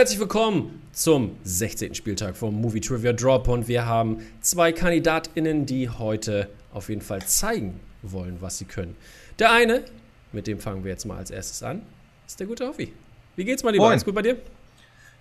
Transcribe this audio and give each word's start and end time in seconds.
Herzlich 0.00 0.18
willkommen 0.18 0.80
zum 0.92 1.36
16. 1.44 1.94
Spieltag 1.94 2.34
vom 2.34 2.58
Movie 2.58 2.80
Trivia 2.80 3.12
Drop 3.12 3.48
und 3.48 3.68
wir 3.68 3.84
haben 3.84 4.26
zwei 4.40 4.72
KandidatInnen, 4.72 5.66
die 5.66 5.90
heute 5.90 6.48
auf 6.72 6.88
jeden 6.88 7.02
Fall 7.02 7.20
zeigen 7.26 7.78
wollen, 8.00 8.38
was 8.40 8.56
sie 8.56 8.64
können. 8.64 8.96
Der 9.38 9.52
eine, 9.52 9.84
mit 10.32 10.46
dem 10.46 10.58
fangen 10.58 10.84
wir 10.84 10.90
jetzt 10.90 11.04
mal 11.04 11.18
als 11.18 11.30
erstes 11.30 11.62
an, 11.62 11.82
ist 12.26 12.40
der 12.40 12.46
gute 12.46 12.66
Hoffi. 12.66 12.94
Wie 13.36 13.44
geht's 13.44 13.62
mal, 13.62 13.72
lieber? 13.72 13.84
Moin. 13.84 13.92
Alles 13.92 14.06
gut 14.06 14.14
bei 14.14 14.22
dir? 14.22 14.38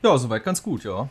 Ja, 0.02 0.18
soweit 0.18 0.46
ganz 0.46 0.64
gut, 0.64 0.86
ja. 0.86 1.10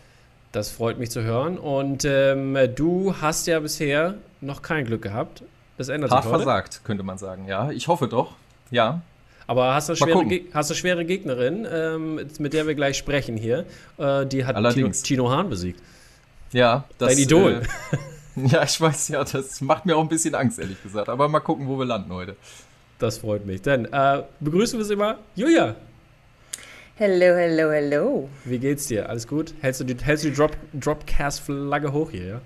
Das 0.50 0.70
freut 0.70 0.98
mich 0.98 1.11
zu 1.11 1.23
hören. 1.23 1.59
Und 1.59 2.06
ähm, 2.06 2.56
du 2.75 3.16
hast 3.20 3.47
ja 3.48 3.61
bisher 3.61 4.14
noch 4.41 4.62
kein 4.62 4.87
Glück 4.87 5.03
gehabt. 5.03 5.42
Das 5.77 5.91
ändert 5.91 6.11
Hart 6.11 6.23
sich 6.23 6.33
heute. 6.33 6.45
versagt, 6.45 6.84
könnte 6.84 7.03
man 7.03 7.19
sagen, 7.19 7.47
ja. 7.47 7.70
Ich 7.70 7.87
hoffe 7.87 8.09
doch, 8.09 8.37
ja. 8.70 9.03
Aber 9.48 9.75
hast 9.75 9.88
du 9.88 9.97
schwere, 9.97 10.25
hast 10.52 10.70
eine 10.70 10.77
schwere 10.77 11.05
Gegnerin, 11.05 11.66
ähm, 11.73 12.20
mit 12.39 12.52
der 12.52 12.66
wir 12.66 12.75
gleich 12.75 12.98
sprechen 12.98 13.37
hier. 13.37 13.65
Äh, 13.97 14.27
die 14.27 14.45
hat 14.45 14.55
Tino, 14.55 14.66
Allerdings. 14.69 15.02
Tino 15.02 15.30
Hahn 15.30 15.48
besiegt. 15.48 15.83
Ja, 16.52 16.84
das, 16.98 17.15
Dein 17.15 17.19
Idol. 17.19 17.62
Äh, 18.37 18.47
ja, 18.53 18.62
ich 18.62 18.80
weiß, 18.80 19.09
ja, 19.09 19.25
das 19.25 19.61
macht 19.61 19.87
mir 19.87 19.97
auch 19.97 20.03
ein 20.03 20.09
bisschen 20.09 20.34
Angst, 20.34 20.59
ehrlich 20.59 20.80
gesagt. 20.83 21.09
Aber 21.09 21.29
mal 21.29 21.41
gucken, 21.41 21.66
wo 21.66 21.79
wir 21.79 21.87
landen 21.87 22.12
heute. 22.12 22.37
Das 22.98 23.19
freut 23.19 23.47
mich. 23.47 23.62
Dann 23.62 23.87
äh, 23.87 24.22
begrüßen 24.39 24.78
wir 24.78 24.84
sie 24.84 24.97
mal. 24.97 25.17
Julia, 25.34 25.77
Hello, 27.00 27.37
hello, 27.37 27.70
hello. 27.70 28.28
wie 28.44 28.59
geht's 28.59 28.89
dir? 28.89 29.09
Alles 29.09 29.28
gut? 29.28 29.55
Hältst 29.61 29.81
du 29.81 29.84
die, 29.84 29.97
hältst 30.05 30.25
du 30.25 30.31
die 30.31 30.34
Drop, 30.34 30.56
Dropcast-Flagge 30.75 31.92
hoch 31.92 32.11
hier, 32.11 32.27
ja? 32.27 32.41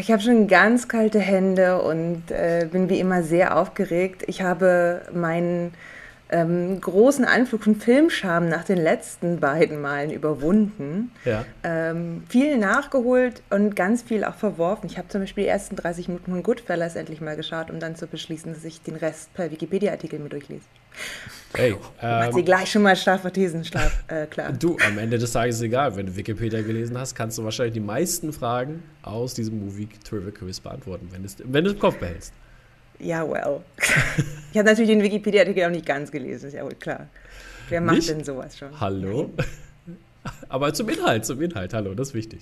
Ich 0.00 0.10
habe 0.10 0.22
schon 0.22 0.48
ganz 0.48 0.88
kalte 0.88 1.18
Hände 1.18 1.82
und 1.82 2.30
äh, 2.30 2.66
bin 2.72 2.88
wie 2.88 2.98
immer 2.98 3.22
sehr 3.22 3.56
aufgeregt. 3.56 4.24
Ich 4.28 4.40
habe 4.40 5.02
meinen 5.12 5.74
ähm, 6.28 6.80
großen 6.80 7.24
Anflug 7.24 7.62
von 7.62 7.76
Filmscham 7.76 8.48
nach 8.48 8.64
den 8.64 8.78
letzten 8.78 9.38
beiden 9.38 9.80
Malen 9.80 10.10
überwunden. 10.10 11.12
Ja. 11.24 11.44
Ähm, 11.62 12.24
viel 12.28 12.58
nachgeholt 12.58 13.42
und 13.50 13.76
ganz 13.76 14.02
viel 14.02 14.24
auch 14.24 14.34
verworfen. 14.34 14.86
Ich 14.86 14.98
habe 14.98 15.08
zum 15.08 15.20
Beispiel 15.20 15.44
die 15.44 15.50
ersten 15.50 15.76
30 15.76 16.08
Minuten 16.08 16.32
von 16.32 16.42
Goodfellas 16.42 16.96
endlich 16.96 17.20
mal 17.20 17.36
geschaut, 17.36 17.70
um 17.70 17.78
dann 17.78 17.94
zu 17.96 18.06
beschließen, 18.06 18.52
dass 18.52 18.64
ich 18.64 18.82
den 18.82 18.96
Rest 18.96 19.32
per 19.34 19.50
Wikipedia-Artikel 19.50 20.18
mir 20.18 20.28
durchlese. 20.28 20.64
Hey, 21.54 21.76
Macht 22.00 22.32
sie 22.32 22.40
ähm, 22.40 22.44
gleich 22.44 22.70
schon 22.70 22.82
mal 22.82 22.96
Strafverthesen 22.96 23.64
schlaf, 23.64 24.04
äh, 24.08 24.26
klar. 24.26 24.52
du, 24.52 24.76
am 24.86 24.98
Ende 24.98 25.18
des 25.18 25.32
Tages 25.32 25.56
ist 25.56 25.62
egal. 25.62 25.94
Wenn 25.96 26.06
du 26.06 26.16
Wikipedia 26.16 26.62
gelesen 26.62 26.98
hast, 26.98 27.14
kannst 27.14 27.38
du 27.38 27.44
wahrscheinlich 27.44 27.74
die 27.74 27.80
meisten 27.80 28.32
Fragen 28.32 28.82
aus 29.02 29.34
diesem 29.34 29.64
Movie 29.64 29.88
Trivia 30.04 30.30
Quiz 30.30 30.60
beantworten, 30.60 31.08
wenn 31.12 31.22
du 31.22 31.26
es 31.26 31.72
im 31.72 31.78
Kopf 31.78 31.98
behältst. 31.98 32.32
Ja, 32.98 33.28
well. 33.28 33.60
Ich 34.52 34.58
habe 34.58 34.70
natürlich 34.70 34.88
den 34.90 35.02
Wikipedia-Artikel 35.02 35.64
auch 35.66 35.70
nicht 35.70 35.84
ganz 35.84 36.10
gelesen, 36.10 36.46
ist 36.46 36.54
ja 36.54 36.64
wohl 36.64 36.74
klar. 36.76 37.08
Wer 37.68 37.82
macht 37.82 37.96
Nicht? 37.96 38.08
denn 38.08 38.24
sowas 38.24 38.56
schon? 38.56 38.80
Hallo? 38.80 39.30
Aber 40.48 40.72
zum 40.72 40.88
Inhalt, 40.88 41.26
zum 41.26 41.42
Inhalt, 41.42 41.74
hallo, 41.74 41.92
das 41.94 42.08
ist 42.08 42.14
wichtig. 42.14 42.40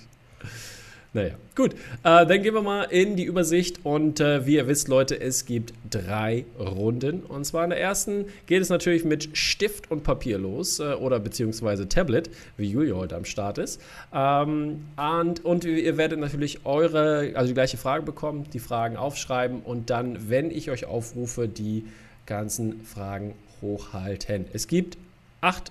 Naja, 1.14 1.34
gut. 1.54 1.74
Äh, 2.02 2.26
dann 2.26 2.42
gehen 2.42 2.54
wir 2.54 2.62
mal 2.62 2.82
in 2.82 3.14
die 3.14 3.22
Übersicht. 3.22 3.84
Und 3.84 4.18
äh, 4.18 4.46
wie 4.46 4.56
ihr 4.56 4.66
wisst, 4.66 4.88
Leute, 4.88 5.20
es 5.20 5.46
gibt 5.46 5.72
drei 5.88 6.44
Runden. 6.58 7.22
Und 7.22 7.44
zwar 7.44 7.62
in 7.62 7.70
der 7.70 7.80
ersten 7.80 8.26
geht 8.46 8.60
es 8.60 8.68
natürlich 8.68 9.04
mit 9.04 9.36
Stift 9.36 9.92
und 9.92 10.02
Papier 10.02 10.38
los. 10.38 10.80
Äh, 10.80 10.94
oder 10.94 11.20
beziehungsweise 11.20 11.88
Tablet, 11.88 12.30
wie 12.56 12.68
Julia 12.68 12.96
heute 12.96 13.14
am 13.14 13.24
Start 13.24 13.58
ist. 13.58 13.80
Ähm, 14.12 14.86
und, 14.96 15.44
und 15.44 15.64
ihr 15.64 15.96
werdet 15.96 16.18
natürlich 16.18 16.66
eure, 16.66 17.30
also 17.36 17.46
die 17.46 17.54
gleiche 17.54 17.76
Frage 17.76 18.02
bekommen, 18.02 18.46
die 18.52 18.58
Fragen 18.58 18.96
aufschreiben 18.96 19.60
und 19.62 19.90
dann, 19.90 20.28
wenn 20.28 20.50
ich 20.50 20.72
euch 20.72 20.84
aufrufe, 20.84 21.46
die 21.46 21.84
ganzen 22.26 22.84
Fragen 22.84 23.34
hochhalten. 23.62 24.46
Es 24.52 24.66
gibt 24.66 24.98
acht 25.40 25.70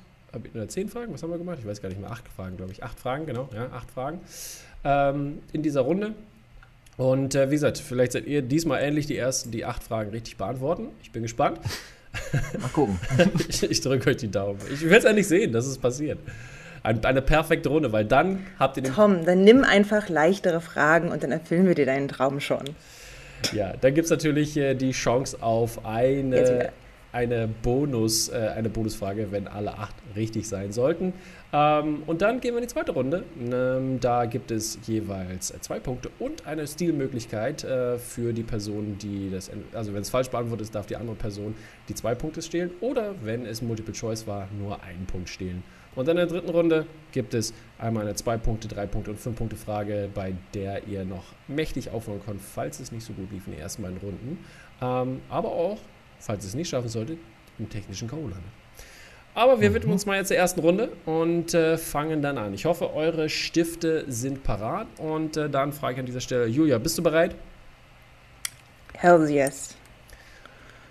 oder 0.53 0.70
zehn 0.70 0.88
Fragen, 0.88 1.14
was 1.14 1.22
haben 1.22 1.32
wir 1.32 1.38
gemacht? 1.38 1.58
Ich 1.59 1.68
weiß 1.68 1.82
gar 1.82 1.90
nicht 1.90 2.00
mehr. 2.00 2.09
Acht 2.09 2.28
Fragen, 2.30 2.58
glaube 2.58 2.72
ich. 2.72 2.82
Acht 2.82 3.00
Fragen, 3.00 3.26
genau. 3.26 3.50
Ja, 3.53 3.68
acht 3.72 3.92
Fragen 3.92 4.22
ähm, 4.84 5.40
in 5.52 5.62
dieser 5.62 5.82
Runde. 5.82 6.14
Und 6.98 7.36
äh, 7.36 7.50
wie 7.50 7.56
gesagt, 7.56 7.80
vielleicht 7.80 8.12
seid 8.12 8.28
ihr 8.28 8.42
diesmal 8.42 8.82
endlich 8.82 9.08
die 9.08 9.18
ersten, 9.18 9.52
die 9.52 9.66
acht 9.66 9.84
Fragen 9.84 10.12
richtig 10.12 10.38
beantworten. 10.38 10.90
Ich 11.02 11.12
bin 11.12 11.24
gespannt. 11.24 11.60
Mal 12.60 12.68
gucken. 12.70 13.00
ich 13.50 13.64
ich 13.64 13.82
drücke 13.82 14.12
euch 14.12 14.18
die 14.18 14.30
Daumen. 14.30 14.60
Ich 14.72 14.82
will 14.82 14.94
es 14.94 15.04
endlich 15.04 15.28
sehen, 15.28 15.52
dass 15.52 15.66
es 15.66 15.78
passiert. 15.78 16.20
Ein, 16.84 17.04
eine 17.06 17.22
perfekte 17.22 17.70
Runde, 17.70 17.92
weil 17.92 18.06
dann 18.06 18.46
habt 18.60 18.78
ihr 18.78 18.84
den. 18.84 18.94
Komm, 18.94 19.26
dann 19.26 19.44
nimm 19.44 19.64
einfach 19.64 20.10
leichtere 20.10 20.62
Fragen 20.62 21.10
und 21.10 21.24
dann 21.24 21.32
erfüllen 21.32 21.66
wir 21.66 21.76
dir 21.76 21.86
deinen 21.86 22.10
Traum 22.10 22.40
schon. 22.40 22.64
Ja, 23.52 23.74
dann 23.80 23.94
gibt 23.94 24.06
es 24.06 24.12
natürlich 24.12 24.56
äh, 24.58 24.76
die 24.76 24.92
Chance 24.92 25.38
auf 25.42 25.86
eine, 25.86 26.72
eine, 27.12 27.48
Bonus, 27.48 28.30
äh, 28.30 28.52
eine 28.56 28.70
Bonusfrage, 28.70 29.32
wenn 29.32 29.48
alle 29.48 29.78
acht 29.78 29.96
richtig 30.16 30.48
sein 30.48 30.72
sollten. 30.72 31.14
Ähm, 31.53 32.02
und 32.08 32.24
dann 32.24 32.41
gehen 32.41 32.56
wir 32.56 32.58
in 32.58 32.68
die 32.68 32.74
zweite 32.74 32.91
Runde. 32.91 33.24
Ähm, 33.40 34.00
da 34.00 34.25
gibt 34.25 34.50
es 34.50 34.80
jeweils 34.88 35.53
zwei 35.62 35.80
Punkte 35.80 36.09
und 36.18 36.47
eine 36.47 36.66
Stilmöglichkeit 36.66 37.64
äh, 37.64 38.00
für 38.00 38.34
die 38.34 38.41
Person, 38.41 38.97
die 38.97 39.30
das, 39.30 39.52
also 39.72 39.94
wenn 39.94 40.02
es 40.02 40.09
falsch 40.09 40.30
beantwortet 40.30 40.66
ist, 40.66 40.75
darf 40.75 40.88
die 40.88 40.96
andere 40.96 41.16
Person 41.16 41.53
die 41.88 41.94
zwei 41.94 42.16
Punkte 42.16 42.41
stehlen 42.41 42.72
oder 42.81 43.14
wenn 43.24 43.46
es 43.46 43.62
Multiple 43.62 43.94
Choice 43.94 44.25
war, 44.25 44.47
nur 44.59 44.81
einen 44.81 45.06
Punkt 45.06 45.30
stehlen. 45.30 45.64
Und 45.96 46.08
dann 46.08 46.18
in 46.18 46.28
der 46.28 46.40
dritten 46.40 46.50
Runde 46.50 46.88
gibt 47.12 47.36
es 47.36 47.53
einmal 47.78 48.03
eine 48.03 48.16
2 48.16 48.38
Punkte, 48.38 48.68
3 48.68 48.88
Punkte 48.88 49.12
und 49.12 49.20
5 49.20 49.38
Punkte 49.38 49.56
Frage, 49.56 50.09
bei 50.12 50.34
der 50.56 50.88
ihr 50.88 51.06
noch 51.06 51.24
mächtig 51.47 51.91
aufholen 51.91 52.20
könnt, 52.25 52.41
falls 52.41 52.80
es 52.80 52.91
nicht 52.91 53.06
so 53.06 53.14
gut 53.14 53.31
lief 53.31 53.46
in 53.46 53.53
den 53.53 53.62
ersten 53.62 53.84
beiden 53.84 54.00
Runden. 54.00 54.44
Ähm, 54.81 55.22
aber 55.30 55.50
auch, 55.50 55.78
falls 56.18 56.44
ihr 56.46 56.47
es 56.47 56.56
nicht 56.56 56.70
schaffen 56.70 56.90
solltet, 56.90 57.20
im 57.59 57.70
technischen 57.70 58.08
K.O. 58.08 58.22
landet. 58.22 58.62
Aber 59.36 59.60
wir 59.60 59.74
widmen 59.74 59.94
uns 59.94 60.06
mal 60.06 60.18
jetzt 60.18 60.30
der 60.30 60.38
ersten 60.38 60.60
Runde 60.60 60.90
und 61.06 61.56
äh, 61.56 61.78
fangen 61.78 62.22
dann 62.22 62.38
an. 62.38 62.54
Ich 62.54 62.66
hoffe, 62.66 62.94
eure 62.94 63.30
Stifte 63.30 64.06
sind 64.08 64.44
parat 64.44 64.88
und 65.00 65.38
äh, 65.38 65.50
dann 65.50 65.74
frage 65.74 65.94
ich 65.94 66.00
an 66.00 66.06
dieser 66.06 66.20
Stelle, 66.20 66.46
Julia, 66.46 66.78
bist 66.78 66.98
du 67.00 67.04
bereit? 67.04 67.36
Hells 68.94 69.32
yes. 69.32 69.76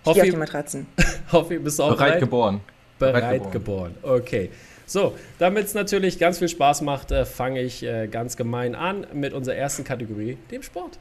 Ich 0.05 0.13
gehe 0.15 0.23
auf 0.23 0.31
die 0.31 0.37
Matratzen. 0.37 0.87
Hoffi 1.33 1.59
bist 1.59 1.79
du 1.79 1.85
auch 1.85 1.91
Bereit 1.91 2.09
bereit? 2.09 2.21
geboren. 2.21 2.61
Bereit, 2.99 3.15
Bereit 3.15 3.53
geboren. 3.53 3.95
Okay. 4.03 4.51
So, 4.87 5.17
damit 5.39 5.67
es 5.67 5.75
natürlich 5.75 6.19
ganz 6.19 6.39
viel 6.39 6.49
Spaß 6.49 6.83
macht, 6.83 7.13
äh, 7.13 7.25
fange 7.25 7.63
ich 7.63 7.85
äh, 7.85 8.09
ganz 8.09 8.37
gemein 8.37 8.75
an 8.75 9.07
mit 9.13 9.33
unserer 9.33 9.55
ersten 9.55 9.85
Kategorie, 9.85 10.37
dem 10.51 10.63
Sport. 10.63 10.99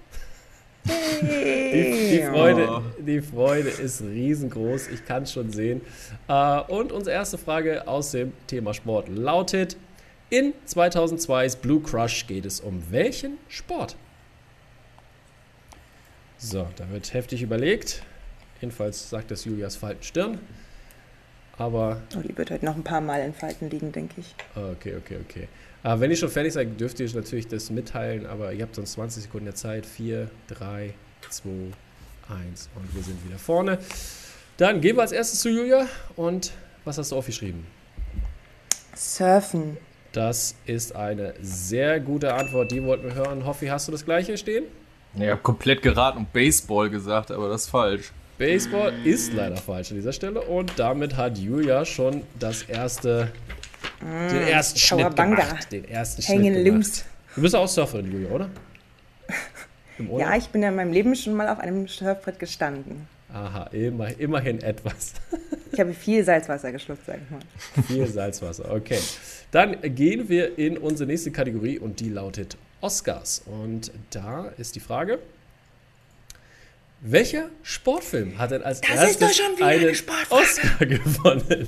Die, 0.85 2.17
die, 2.17 2.23
Freude, 2.23 2.81
die 2.99 3.21
Freude 3.21 3.69
ist 3.69 4.01
riesengroß, 4.01 4.87
ich 4.89 5.05
kann 5.05 5.23
es 5.23 5.31
schon 5.31 5.51
sehen. 5.51 5.81
Äh, 6.27 6.59
und 6.61 6.91
unsere 6.91 7.15
erste 7.15 7.37
Frage 7.37 7.87
aus 7.87 8.11
dem 8.11 8.33
Thema 8.47 8.73
Sport 8.73 9.07
lautet: 9.09 9.77
In 10.29 10.53
2002's 10.67 11.55
Blue 11.57 11.81
Crush 11.81 12.25
geht 12.27 12.45
es 12.45 12.59
um 12.59 12.81
welchen 12.89 13.37
Sport? 13.47 13.95
So, 16.37 16.67
da 16.75 16.89
wird 16.89 17.13
heftig 17.13 17.43
überlegt. 17.43 18.01
Jedenfalls 18.59 19.09
sagt 19.09 19.29
das 19.31 19.45
Julias 19.45 19.75
Falten 19.75 20.03
Stirn. 20.03 20.39
Aber 21.57 22.01
Oh, 22.17 22.21
die 22.21 22.35
wird 22.35 22.49
heute 22.49 22.65
noch 22.65 22.75
ein 22.75 22.83
paar 22.83 23.01
Mal 23.01 23.21
in 23.21 23.33
Falten 23.35 23.69
liegen, 23.69 23.91
denke 23.91 24.21
ich. 24.21 24.33
Okay, 24.55 24.95
okay, 24.97 25.17
okay. 25.23 25.47
Äh, 25.83 25.99
wenn 25.99 26.11
ihr 26.11 26.17
schon 26.17 26.29
fertig 26.29 26.53
seid, 26.53 26.79
dürft 26.79 26.99
ihr 26.99 27.09
natürlich 27.13 27.47
das 27.47 27.69
mitteilen, 27.69 28.25
aber 28.25 28.53
ihr 28.53 28.63
habt 28.63 28.75
sonst 28.75 28.93
20 28.93 29.23
Sekunden 29.23 29.45
der 29.45 29.55
Zeit. 29.55 29.85
4, 29.85 30.29
3, 30.47 30.93
2, 31.29 31.49
1 32.29 32.69
und 32.75 32.95
wir 32.95 33.03
sind 33.03 33.25
wieder 33.25 33.39
vorne. 33.39 33.79
Dann 34.57 34.81
gehen 34.81 34.95
wir 34.95 35.01
als 35.01 35.11
erstes 35.11 35.41
zu 35.41 35.49
Julia 35.49 35.87
und 36.15 36.51
was 36.85 36.97
hast 36.97 37.11
du 37.11 37.15
aufgeschrieben? 37.15 37.65
Surfen. 38.95 39.77
Das 40.11 40.55
ist 40.65 40.93
eine 40.95 41.33
sehr 41.41 42.01
gute 42.01 42.33
Antwort, 42.33 42.71
die 42.71 42.83
wollten 42.83 43.05
wir 43.05 43.15
hören. 43.15 43.45
Hoffi, 43.45 43.67
hast 43.67 43.87
du 43.87 43.93
das 43.93 44.03
gleiche 44.03 44.37
stehen? 44.37 44.65
Ich 45.15 45.27
habe 45.27 45.41
komplett 45.41 45.81
geraten 45.81 46.19
und 46.19 46.33
Baseball 46.33 46.89
gesagt, 46.89 47.31
aber 47.31 47.49
das 47.49 47.63
ist 47.63 47.69
falsch. 47.69 48.11
Baseball 48.37 48.93
ist 49.05 49.33
leider 49.33 49.57
falsch 49.57 49.91
an 49.91 49.97
dieser 49.97 50.13
Stelle 50.13 50.41
und 50.41 50.73
damit 50.77 51.15
hat 51.15 51.37
Julia 51.37 51.85
schon 51.85 52.23
das 52.39 52.63
erste, 52.63 53.31
den 54.01 54.47
ersten 54.47 54.79
Schnitt 54.79 54.99
Kawabanga. 55.01 55.43
gemacht. 55.45 55.71
Den 55.71 55.85
ersten 55.85 56.21
Hängen 56.21 56.53
Schnitt 56.53 56.65
gemacht. 56.65 56.85
loose. 56.87 57.03
Du 57.35 57.41
bist 57.41 57.55
auch 57.55 57.67
Surferin, 57.67 58.11
Julia, 58.11 58.29
oder? 58.29 58.49
Ja, 60.17 60.35
ich 60.35 60.47
bin 60.47 60.63
ja 60.63 60.69
in 60.69 60.75
meinem 60.75 60.91
Leben 60.91 61.15
schon 61.15 61.35
mal 61.35 61.47
auf 61.47 61.59
einem 61.59 61.87
Surfbrett 61.87 62.39
gestanden. 62.39 63.07
Aha, 63.31 63.65
immer, 63.71 64.09
immerhin 64.19 64.59
etwas. 64.63 65.13
Ich 65.71 65.79
habe 65.79 65.93
viel 65.93 66.23
Salzwasser 66.23 66.71
geschluckt, 66.71 67.05
sag 67.05 67.17
ich 67.23 67.29
mal. 67.29 67.83
Viel 67.87 68.07
Salzwasser, 68.07 68.71
okay. 68.73 68.97
Dann 69.51 69.79
gehen 69.95 70.27
wir 70.27 70.57
in 70.57 70.79
unsere 70.79 71.05
nächste 71.07 71.29
Kategorie 71.29 71.77
und 71.77 71.99
die 71.99 72.09
lautet 72.09 72.57
Oscars. 72.81 73.43
Und 73.45 73.91
da 74.09 74.45
ist 74.57 74.75
die 74.75 74.79
Frage, 74.79 75.19
welcher 77.01 77.49
Sportfilm 77.61 78.39
hat 78.39 78.51
denn 78.51 78.63
als 78.63 78.81
Das 78.81 78.89
erstes 79.19 79.39
einen 79.61 79.93
Sportfrage. 79.95 80.41
Oscar 80.41 80.85
gewonnen? 80.87 81.67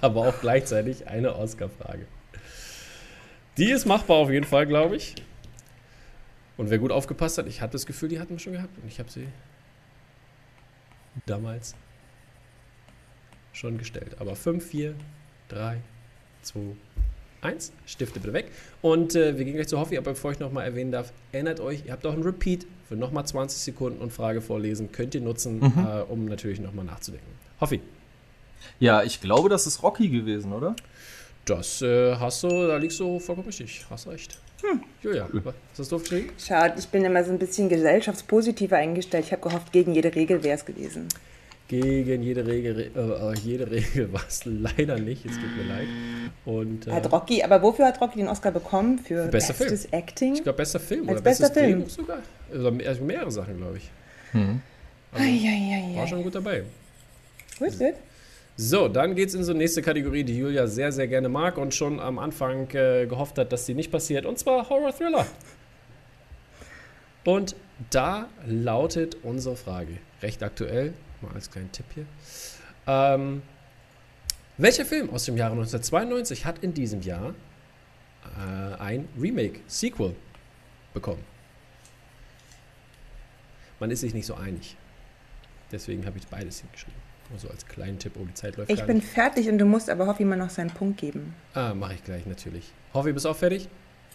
Aber 0.00 0.28
auch 0.28 0.40
gleichzeitig 0.40 1.08
eine 1.08 1.36
Oscar-Frage. 1.36 2.06
Die 3.56 3.70
ist 3.70 3.86
machbar 3.86 4.18
auf 4.18 4.30
jeden 4.30 4.46
Fall, 4.46 4.66
glaube 4.66 4.96
ich. 4.96 5.16
Und 6.56 6.70
wer 6.70 6.78
gut 6.78 6.92
aufgepasst 6.92 7.38
hat, 7.38 7.46
ich 7.46 7.60
hatte 7.60 7.72
das 7.72 7.86
Gefühl, 7.86 8.08
die 8.08 8.20
hatten 8.20 8.30
wir 8.30 8.38
schon 8.38 8.52
gehabt 8.52 8.76
und 8.82 8.88
ich 8.88 8.98
habe 8.98 9.10
sie 9.10 9.28
damals 11.26 11.74
schon 13.52 13.78
gestellt. 13.78 14.16
Aber 14.18 14.36
5, 14.36 14.64
4, 14.64 14.94
3, 15.48 15.78
2, 16.42 16.60
1. 17.40 17.72
Stifte 17.86 18.20
bitte 18.20 18.32
weg. 18.32 18.50
Und 18.82 19.14
äh, 19.14 19.38
wir 19.38 19.44
gehen 19.44 19.54
gleich 19.54 19.68
zu 19.68 19.78
Hoffi, 19.78 19.96
aber 19.96 20.12
bevor 20.12 20.32
ich 20.32 20.38
nochmal 20.38 20.64
erwähnen 20.64 20.90
darf, 20.90 21.12
erinnert 21.32 21.60
euch, 21.60 21.84
ihr 21.86 21.92
habt 21.92 22.06
auch 22.06 22.12
einen 22.12 22.22
Repeat 22.22 22.66
für 22.88 22.96
nochmal 22.96 23.26
20 23.26 23.60
Sekunden 23.60 24.00
und 24.00 24.12
Frage 24.12 24.40
vorlesen. 24.40 24.90
Könnt 24.92 25.14
ihr 25.14 25.20
nutzen, 25.20 25.60
mhm. 25.60 25.86
äh, 25.86 26.00
um 26.02 26.24
natürlich 26.24 26.60
nochmal 26.60 26.84
nachzudenken. 26.84 27.30
Hoffi. 27.60 27.80
Ja, 28.80 29.02
ich 29.02 29.20
glaube, 29.20 29.48
das 29.48 29.66
ist 29.66 29.82
Rocky 29.82 30.08
gewesen, 30.08 30.52
oder? 30.52 30.74
Das 31.44 31.82
äh, 31.82 32.14
hast 32.16 32.42
du, 32.42 32.48
da 32.48 32.76
liegst 32.76 33.00
du 33.00 33.18
vollkommen 33.18 33.46
richtig. 33.46 33.84
Hast 33.88 34.06
recht. 34.06 34.38
Hm. 34.62 34.80
Julia, 35.02 35.28
was 35.32 35.54
hast 35.78 35.92
du 35.92 35.96
aufgeschrieben? 35.96 36.30
Schade, 36.38 36.74
ich 36.78 36.88
bin 36.88 37.04
immer 37.04 37.24
so 37.24 37.30
ein 37.30 37.38
bisschen 37.38 37.68
gesellschaftspositiver 37.68 38.76
eingestellt. 38.76 39.24
Ich 39.26 39.32
habe 39.32 39.42
gehofft, 39.42 39.72
gegen 39.72 39.94
jede 39.94 40.14
Regel 40.14 40.42
wäre 40.42 40.56
es 40.56 40.64
gewesen. 40.64 41.08
Gegen 41.68 42.22
jede 42.22 42.46
Regel, 42.46 42.90
äh, 42.96 43.38
jede 43.38 43.70
Regel 43.70 44.12
war 44.12 44.24
es 44.26 44.44
leider 44.44 44.98
nicht. 44.98 45.24
Es 45.24 45.36
tut 45.36 45.56
mir 45.56 45.64
leid. 45.64 45.86
Und, 46.44 46.86
äh, 46.86 46.92
hat 46.92 47.12
Rocky, 47.12 47.42
aber 47.42 47.62
wofür 47.62 47.86
hat 47.86 48.00
Rocky 48.00 48.18
den 48.18 48.28
Oscar 48.28 48.50
bekommen? 48.50 48.98
Für, 48.98 49.24
für 49.24 49.30
bestes 49.30 49.56
Film. 49.56 49.92
Acting? 49.92 50.34
Ich 50.34 50.42
glaube, 50.42 50.56
bester 50.56 50.80
Film 50.80 51.02
Als 51.02 51.12
oder 51.12 51.20
bester 51.20 51.44
bestes 51.44 51.62
Film. 51.62 51.78
Drehbuch 51.78 51.90
sogar. 51.90 52.18
Also, 52.52 52.68
also 52.68 53.04
mehrere 53.04 53.30
Sachen, 53.30 53.56
glaube 53.58 53.76
ich. 53.76 53.90
Mhm. 54.32 54.60
Also, 55.12 55.24
ai, 55.24 55.30
ai, 55.30 55.92
ai, 55.94 55.96
war 55.98 56.06
schon 56.06 56.22
gut 56.22 56.34
dabei. 56.34 56.64
Gut, 57.58 57.78
gut. 57.78 57.94
So, 58.60 58.88
dann 58.88 59.14
geht 59.14 59.28
es 59.28 59.36
in 59.36 59.44
so 59.44 59.52
eine 59.52 59.58
nächste 59.58 59.82
Kategorie, 59.82 60.24
die 60.24 60.36
Julia 60.36 60.66
sehr, 60.66 60.90
sehr 60.90 61.06
gerne 61.06 61.28
mag 61.28 61.58
und 61.58 61.72
schon 61.76 62.00
am 62.00 62.18
Anfang 62.18 62.68
äh, 62.74 63.06
gehofft 63.06 63.38
hat, 63.38 63.52
dass 63.52 63.66
sie 63.66 63.74
nicht 63.74 63.92
passiert, 63.92 64.26
und 64.26 64.36
zwar 64.36 64.68
Horror 64.68 64.92
Thriller. 64.92 65.24
Und 67.24 67.54
da 67.90 68.28
lautet 68.48 69.16
unsere 69.22 69.54
Frage, 69.54 69.98
recht 70.22 70.42
aktuell, 70.42 70.92
mal 71.20 71.32
als 71.34 71.52
kleinen 71.52 71.70
Tipp 71.70 71.86
hier. 71.94 72.06
Ähm, 72.88 73.42
welcher 74.56 74.84
Film 74.84 75.10
aus 75.10 75.24
dem 75.26 75.36
Jahre 75.36 75.52
1992 75.52 76.44
hat 76.44 76.58
in 76.58 76.74
diesem 76.74 77.00
Jahr 77.02 77.36
äh, 78.24 78.74
ein 78.80 79.08
Remake, 79.20 79.60
Sequel 79.68 80.16
bekommen? 80.94 81.22
Man 83.78 83.92
ist 83.92 84.00
sich 84.00 84.14
nicht 84.14 84.26
so 84.26 84.34
einig. 84.34 84.76
Deswegen 85.70 86.04
habe 86.06 86.18
ich 86.18 86.26
beides 86.26 86.58
hingeschrieben. 86.58 87.07
Also 87.32 87.48
als 87.48 87.66
kleinen 87.66 87.98
Tipp, 87.98 88.12
oh, 88.18 88.24
die 88.24 88.34
Zeit 88.34 88.56
läuft 88.56 88.70
Ich 88.70 88.82
bin 88.84 88.96
nicht. 88.98 89.08
fertig 89.08 89.48
und 89.48 89.58
du 89.58 89.66
musst 89.66 89.90
aber 89.90 90.06
Hoffi 90.06 90.24
mal 90.24 90.36
noch 90.36 90.50
seinen 90.50 90.70
Punkt 90.70 90.98
geben. 90.98 91.34
Ah, 91.54 91.74
mache 91.74 91.94
ich 91.94 92.04
gleich 92.04 92.24
natürlich. 92.26 92.72
Hoffi, 92.94 93.12
bist 93.12 93.26
du 93.26 93.30
auch 93.30 93.36
fertig? 93.36 93.68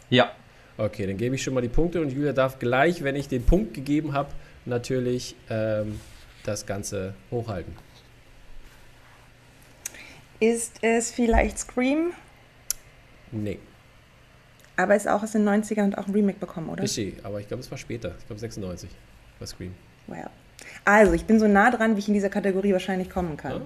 Ja. 0.10 0.31
Okay, 0.77 1.06
dann 1.06 1.18
gebe 1.18 1.36
ich 1.36 1.44
schon 1.44 1.54
mal 1.54 1.62
die 1.62 1.69
Punkte 1.69 2.01
und 2.01 2.12
Julia 2.12 2.33
darf 2.33 2.57
gleich, 2.57 3.04
wenn 3.04 3.15
ich 3.15 3.27
den 3.27 3.45
Punkt 3.45 3.75
gegeben 3.75 4.13
habe, 4.13 4.30
natürlich 4.65 5.36
ähm, 5.50 6.00
das 6.44 6.65
Ganze 6.65 7.13
hochhalten. 7.30 7.75
Ist 10.39 10.77
es 10.81 11.12
vielleicht 11.12 11.59
Scream? 11.59 12.12
Nee. 13.31 13.59
Aber 14.75 14.95
ist 14.95 15.07
auch 15.07 15.21
aus 15.21 15.33
den 15.33 15.48
90ern 15.48 15.83
und 15.83 15.98
auch 15.98 16.07
ein 16.07 16.13
Remake 16.13 16.39
bekommen, 16.39 16.69
oder? 16.69 16.81
Richtig, 16.83 17.24
aber 17.24 17.39
ich 17.39 17.48
glaube, 17.48 17.62
es 17.62 17.69
war 17.69 17.77
später. 17.77 18.16
Ich 18.19 18.25
glaube 18.25 18.39
96 18.39 18.89
war 19.38 19.48
Scream. 19.48 19.75
Wow. 20.07 20.25
Also, 20.86 21.13
ich 21.13 21.25
bin 21.25 21.39
so 21.39 21.48
nah 21.48 21.71
dran, 21.71 21.95
wie 21.95 22.00
ich 22.00 22.07
in 22.07 22.13
dieser 22.13 22.30
Kategorie 22.30 22.74
wahrscheinlich 22.74 23.10
kommen 23.10 23.38
kann. 23.38 23.62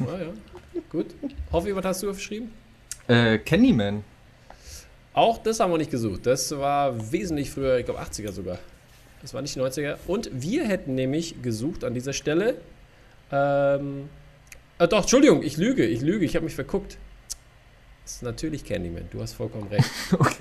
Ah, 0.00 0.04
ah 0.06 0.18
ja. 0.20 0.80
Gut. 0.90 1.06
Hoffe, 1.52 1.74
was 1.76 1.84
hast 1.84 2.02
du 2.02 2.10
aufgeschrieben? 2.10 2.50
Äh, 3.08 3.38
Candyman. 3.38 4.04
Auch 5.14 5.38
das 5.38 5.60
haben 5.60 5.70
wir 5.70 5.78
nicht 5.78 5.90
gesucht. 5.90 6.26
Das 6.26 6.50
war 6.52 7.12
wesentlich 7.12 7.50
früher, 7.50 7.78
ich 7.78 7.84
glaube 7.84 8.00
80er 8.00 8.32
sogar. 8.32 8.58
Das 9.20 9.34
war 9.34 9.42
nicht 9.42 9.54
die 9.54 9.60
90er. 9.60 9.96
Und 10.06 10.30
wir 10.32 10.66
hätten 10.66 10.94
nämlich 10.94 11.42
gesucht 11.42 11.84
an 11.84 11.94
dieser 11.94 12.12
Stelle. 12.12 12.56
Ähm, 13.30 14.08
äh, 14.78 14.88
doch, 14.88 15.02
Entschuldigung, 15.02 15.42
ich 15.42 15.56
lüge, 15.56 15.84
ich 15.84 16.00
lüge, 16.00 16.24
ich 16.24 16.34
habe 16.34 16.44
mich 16.44 16.54
verguckt. 16.54 16.96
Das 18.12 18.16
ist 18.18 18.24
natürlich 18.24 18.62
Candyman, 18.62 19.04
du 19.10 19.22
hast 19.22 19.32
vollkommen 19.32 19.68
recht. 19.68 19.88
okay. 20.12 20.34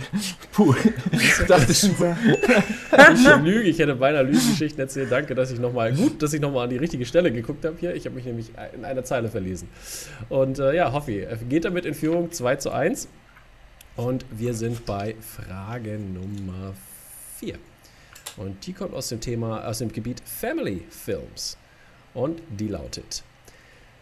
Puh, 0.51 0.75
ich 1.13 1.45
dachte 1.47 1.73
schon. 1.73 1.91
ich 1.95 3.44
lüge, 3.45 3.69
ich 3.69 3.79
hätte 3.79 3.95
beinahe 3.95 4.23
Lügengeschichten 4.23 4.81
erzählt. 4.81 5.09
Danke, 5.09 5.35
dass 5.35 5.51
ich 5.51 5.59
nochmal, 5.59 5.94
gut, 5.94 6.21
dass 6.21 6.33
ich 6.33 6.41
nochmal 6.41 6.65
an 6.65 6.69
die 6.69 6.75
richtige 6.75 7.06
Stelle 7.06 7.31
geguckt 7.31 7.63
habe 7.63 7.77
hier. 7.79 7.95
Ich 7.95 8.06
habe 8.06 8.15
mich 8.15 8.25
nämlich 8.25 8.51
in 8.75 8.83
einer 8.83 9.06
Zeile 9.06 9.29
verlesen. 9.29 9.69
Und 10.27 10.59
äh, 10.59 10.75
ja, 10.75 10.91
Hoffi 10.91 11.25
geht 11.47 11.63
damit 11.63 11.85
in 11.85 11.94
Führung 11.94 12.33
2 12.33 12.57
zu 12.57 12.71
1. 12.71 13.07
Und 13.95 14.25
wir 14.31 14.53
sind 14.53 14.85
bei 14.85 15.15
Frage 15.21 15.97
Nummer 15.97 16.74
4. 17.38 17.56
Und 18.35 18.67
die 18.67 18.74
kommt 18.74 18.94
aus 18.94 19.07
dem 19.07 19.21
Thema, 19.21 19.65
aus 19.65 19.77
dem 19.77 19.94
Gebiet 19.94 20.21
Family 20.25 20.83
Films. 20.89 21.56
Und 22.13 22.41
die 22.50 22.67
lautet: 22.67 23.24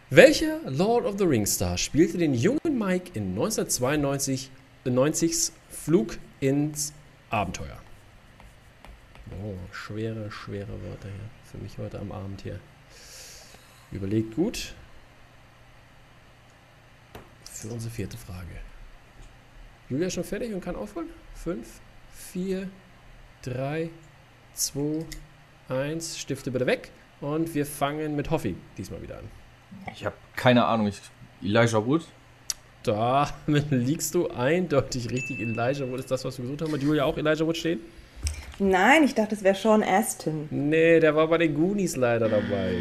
welcher 0.09 0.59
Lord 0.65 1.05
of 1.05 1.17
the 1.17 1.25
Rings 1.25 1.53
Star 1.53 1.77
spielte 1.77 2.17
den 2.17 2.33
jungen 2.33 2.77
Mike 2.77 3.11
in 3.13 3.29
1992 3.29 4.49
90s 4.85 5.51
Flug 5.69 6.17
ins 6.39 6.93
Abenteuer? 7.29 7.77
Oh, 9.43 9.55
schwere, 9.71 10.31
schwere 10.31 10.67
Wörter 10.67 11.09
hier 11.09 11.29
für 11.51 11.57
mich 11.59 11.77
heute 11.77 11.99
am 11.99 12.11
Abend 12.11 12.41
hier. 12.41 12.59
Überlegt 13.91 14.35
gut. 14.35 14.73
Für 17.51 17.69
unsere 17.69 17.91
vierte 17.91 18.17
Frage. 18.17 18.47
Julia 19.89 20.07
ist 20.07 20.13
schon 20.13 20.23
fertig 20.23 20.53
und 20.53 20.61
kann 20.61 20.75
aufholen? 20.75 21.09
5, 21.35 21.67
4, 22.13 22.69
3, 23.43 23.89
2, 24.53 25.05
1. 25.69 26.19
Stifte 26.19 26.51
bitte 26.51 26.65
weg. 26.65 26.91
Und 27.21 27.53
wir 27.53 27.65
fangen 27.65 28.15
mit 28.15 28.29
Hoffi 28.29 28.55
diesmal 28.77 29.01
wieder 29.01 29.17
an. 29.17 29.38
Ich 29.93 30.05
habe 30.05 30.15
keine 30.35 30.65
Ahnung. 30.65 30.87
Ich, 30.87 30.99
Elijah 31.41 31.85
Wood? 31.85 32.03
Da 32.83 33.29
liegst 33.47 34.15
du 34.15 34.29
eindeutig 34.29 35.09
richtig. 35.09 35.39
Elijah 35.39 35.89
Wood 35.89 35.99
ist 35.99 36.11
das, 36.11 36.23
was 36.25 36.37
wir 36.37 36.43
gesucht 36.43 36.61
haben. 36.61 36.73
Hat 36.73 36.81
Julia 36.81 37.05
auch 37.05 37.17
Elijah 37.17 37.45
Wood 37.45 37.57
stehen? 37.57 37.79
Nein, 38.59 39.03
ich 39.05 39.15
dachte, 39.15 39.35
es 39.35 39.43
wäre 39.43 39.55
Sean 39.55 39.83
Astin. 39.83 40.47
Nee, 40.51 40.99
der 40.99 41.15
war 41.15 41.27
bei 41.27 41.37
den 41.37 41.55
Goonies 41.55 41.95
leider 41.95 42.27
dabei. 42.27 42.75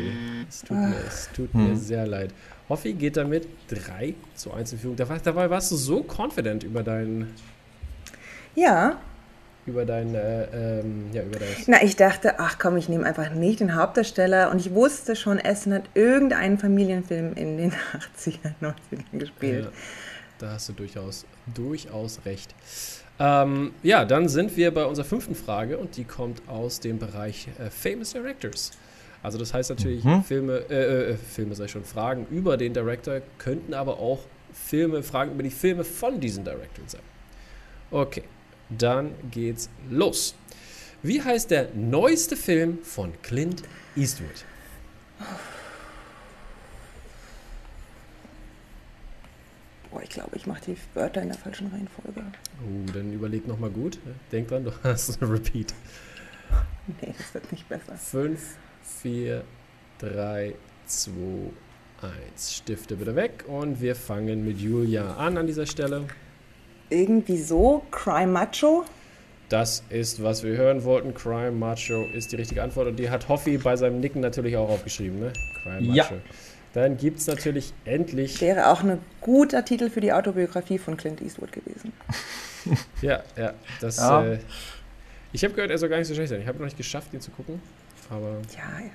Es 0.49 0.63
tut, 0.63 0.77
mir, 0.77 0.97
es 1.07 1.31
tut 1.33 1.53
hm. 1.53 1.69
mir 1.69 1.77
sehr 1.77 2.07
leid. 2.07 2.35
Hoffi 2.69 2.93
geht 2.95 3.17
damit 3.17 3.47
3 3.69 4.15
zu 4.35 4.53
1 4.53 4.73
in 4.73 4.79
Führung. 4.79 4.97
Dabei 4.97 5.49
warst 5.49 5.71
du 5.71 5.77
so 5.77 6.03
confident 6.03 6.65
über 6.65 6.83
deinen. 6.83 7.33
Ja, 8.57 8.99
über 9.69 9.85
dein, 9.85 10.15
äh, 10.15 10.81
ähm, 10.81 11.11
ja, 11.13 11.23
über 11.23 11.39
das. 11.39 11.67
Na, 11.67 11.83
ich 11.83 11.97
dachte, 11.97 12.39
ach 12.39 12.59
komm, 12.59 12.77
ich 12.77 12.89
nehme 12.89 13.05
einfach 13.05 13.31
nicht 13.31 13.61
den 13.61 13.77
Hauptdarsteller 13.77 14.51
und 14.51 14.59
ich 14.59 14.73
wusste 14.75 15.15
schon, 15.15 15.39
Essen 15.39 15.75
hat 15.75 15.85
irgendeinen 15.95 16.59
Familienfilm 16.59 17.35
in 17.35 17.59
den 17.59 17.73
80er, 18.17 18.53
90ern 18.61 19.19
gespielt. 19.19 19.65
Ja, 19.65 19.71
da 20.39 20.51
hast 20.53 20.69
du 20.69 20.73
durchaus, 20.73 21.27
durchaus 21.55 22.21
recht. 22.25 22.55
Ähm, 23.21 23.73
ja, 23.83 24.05
dann 24.05 24.29
sind 24.29 24.57
wir 24.57 24.73
bei 24.73 24.85
unserer 24.85 25.05
fünften 25.05 25.35
Frage 25.35 25.79
und 25.79 25.97
die 25.97 26.05
kommt 26.05 26.43
aus 26.49 26.81
dem 26.81 26.99
Bereich 26.99 27.49
äh, 27.59 27.71
Famous 27.71 28.13
Directors. 28.13 28.73
Also 29.23 29.39
das 29.39 29.53
heißt 29.53 29.71
natürlich, 29.71 30.05
mhm. 30.05 30.23
Filme, 30.23 30.65
äh, 30.71 31.11
äh, 31.11 31.17
Filme 31.17 31.55
sei 31.55 31.67
schon, 31.67 31.85
Fragen 31.85 32.27
über 32.31 32.57
den 32.57 32.73
Director 32.73 33.21
könnten 33.39 33.75
aber 33.75 33.99
auch 33.99 34.21
Filme, 34.53 35.03
Fragen 35.03 35.33
über 35.33 35.43
die 35.43 35.51
Filme 35.51 35.85
von 35.85 36.21
diesen 36.21 36.45
Directoren 36.45 36.89
sein. 36.89 37.01
Okay, 37.91 38.23
dann 38.71 39.13
geht's 39.31 39.69
los. 39.91 40.35
Wie 41.03 41.23
heißt 41.23 41.51
der 41.51 41.69
neueste 41.75 42.37
Film 42.37 42.79
von 42.83 43.13
Clint 43.23 43.63
Eastwood? 43.97 44.45
Boah, 49.91 50.03
ich 50.03 50.11
glaube, 50.11 50.37
ich 50.37 50.47
mache 50.47 50.63
die 50.67 50.77
Wörter 50.95 51.23
in 51.23 51.29
der 51.29 51.39
falschen 51.39 51.69
Reihenfolge. 51.69 52.23
Oh, 52.63 52.91
dann 52.93 53.13
überleg 53.13 53.47
nochmal 53.47 53.71
gut. 53.71 53.99
Denk 54.33 54.49
dran, 54.49 54.65
du 54.65 54.73
hast 54.83 55.23
ein 55.23 55.31
Repeat. 55.31 55.73
Nee, 57.01 57.15
das 57.17 57.35
wird 57.35 57.53
nicht 57.53 57.69
besser. 57.69 57.97
5, 57.97 58.41
4, 59.03 59.45
3, 59.99 60.55
2, 60.87 61.11
1. 62.33 62.55
Stifte 62.55 62.97
bitte 62.97 63.17
weg 63.17 63.45
und 63.47 63.81
wir 63.81 63.97
fangen 63.97 64.45
mit 64.45 64.59
Julia 64.61 65.17
an 65.17 65.37
an 65.37 65.47
dieser 65.47 65.67
Stelle 65.67 66.07
irgendwie 66.91 67.39
so. 67.39 67.83
Cry 67.91 68.27
Macho. 68.27 68.85
Das 69.49 69.83
ist, 69.89 70.23
was 70.23 70.43
wir 70.43 70.57
hören 70.57 70.85
wollten. 70.85 71.15
Crime 71.15 71.53
Macho 71.53 72.05
ist 72.13 72.33
die 72.33 72.37
richtige 72.37 72.63
Antwort. 72.63 72.89
Und 72.89 72.97
die 72.97 73.09
hat 73.09 73.29
Hoffi 73.29 73.57
bei 73.57 73.77
seinem 73.77 74.01
Nicken 74.01 74.21
natürlich 74.21 74.57
auch 74.57 74.69
aufgeschrieben, 74.69 75.21
ne? 75.21 75.33
Crime 75.63 75.81
Macho. 75.81 76.15
Ja. 76.15 76.21
Dann 76.75 76.99
gibt 76.99 77.19
es 77.21 77.27
natürlich 77.27 77.73
endlich. 77.87 78.41
Wäre 78.43 78.69
auch 78.69 78.83
ein 78.83 78.99
guter 79.23 79.65
Titel 79.65 79.89
für 79.89 80.03
die 80.03 80.13
Autobiografie 80.13 80.79
von 80.79 80.99
Clint 80.99 81.23
Eastwood 81.23 81.51
gewesen. 81.51 81.93
ja, 83.03 83.23
ja. 83.37 83.55
Das, 83.81 83.97
ja. 83.97 84.25
Äh, 84.27 84.39
ich 85.33 85.45
habe 85.45 85.55
gehört, 85.55 85.71
er 85.71 85.79
soll 85.79 85.89
gar 85.89 85.97
nicht 85.97 86.09
so 86.09 86.15
schlecht 86.15 86.29
sein. 86.29 86.43
Ich 86.43 86.47
habe 86.47 86.59
noch 86.59 86.67
nicht 86.67 86.77
geschafft, 86.77 87.13
ihn 87.15 87.21
zu 87.21 87.31
gucken. 87.31 87.61
Aber. 88.11 88.43
Ja, 88.55 88.81
ja. 88.85 88.91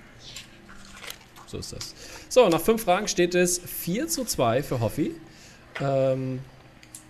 So 1.47 1.57
ist 1.57 1.73
das. 1.73 1.95
So, 2.29 2.47
nach 2.50 2.62
fünf 2.62 2.83
Fragen 2.83 3.07
steht 3.07 3.35
es 3.35 3.59
4 3.59 4.07
zu 4.07 4.25
2 4.25 4.63
für 4.63 4.79
Hoffi. 4.79 5.15
Ähm, 5.81 6.39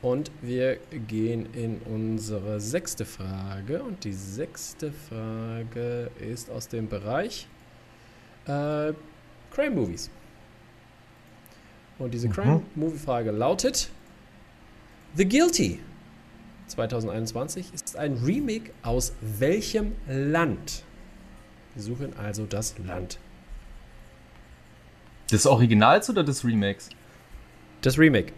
und 0.03 0.31
wir 0.41 0.77
gehen 1.07 1.47
in 1.53 1.79
unsere 1.85 2.59
sechste 2.59 3.05
Frage. 3.05 3.81
Und 3.81 4.03
die 4.03 4.13
sechste 4.13 4.91
Frage 4.91 6.11
ist 6.19 6.51
aus 6.51 6.67
dem 6.67 6.87
Bereich 6.87 7.47
äh, 8.45 8.93
Crime 9.51 9.71
Movies. 9.71 10.11
Und 11.97 12.13
diese 12.13 12.27
mhm. 12.27 12.33
Crime 12.33 12.61
Movie 12.75 12.99
Frage 12.99 13.31
lautet: 13.31 13.89
The 15.15 15.25
Guilty 15.25 15.79
2021 16.67 17.73
ist 17.73 17.95
ein 17.95 18.15
Remake 18.17 18.71
aus 18.83 19.13
welchem 19.21 19.93
Land? 20.07 20.83
Wir 21.75 21.83
suchen 21.83 22.13
also 22.17 22.45
das 22.45 22.77
Land. 22.77 23.19
Des 25.31 25.45
Originals 25.45 26.09
oder 26.09 26.23
des 26.23 26.43
Remakes? 26.43 26.89
Das 27.81 27.97
Remake. 27.97 28.33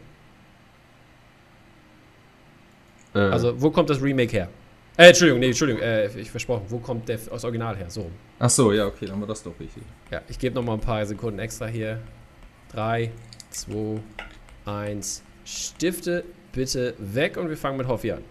Äh, 3.15 3.19
Also, 3.19 3.59
wo 3.61 3.71
kommt 3.71 3.89
das 3.89 4.01
Remake 4.01 4.31
her? 4.31 4.49
Äh, 4.97 5.07
Entschuldigung, 5.07 5.39
nee, 5.39 5.47
Entschuldigung, 5.47 5.81
äh, 5.81 6.07
ich 6.19 6.29
versprochen. 6.31 6.65
Wo 6.69 6.77
kommt 6.79 7.09
der, 7.09 7.17
das 7.17 7.43
Original 7.43 7.75
her? 7.75 7.89
So. 7.89 8.09
Ach 8.39 8.49
so, 8.49 8.71
ja, 8.71 8.85
okay, 8.85 9.05
dann 9.07 9.19
war 9.19 9.27
das 9.27 9.43
doch 9.43 9.53
richtig. 9.59 9.83
Ja, 10.11 10.21
ich 10.29 10.39
gebe 10.39 10.55
noch 10.55 10.63
mal 10.63 10.73
ein 10.73 10.79
paar 10.79 11.05
Sekunden 11.05 11.39
extra 11.39 11.67
hier. 11.67 11.99
Drei, 12.71 13.11
zwei, 13.49 13.99
eins. 14.65 15.21
Stifte 15.43 16.23
bitte 16.53 16.93
weg 16.97 17.37
und 17.37 17.49
wir 17.49 17.57
fangen 17.57 17.77
mit 17.77 17.87
Hoffi 17.87 18.11
an. 18.13 18.23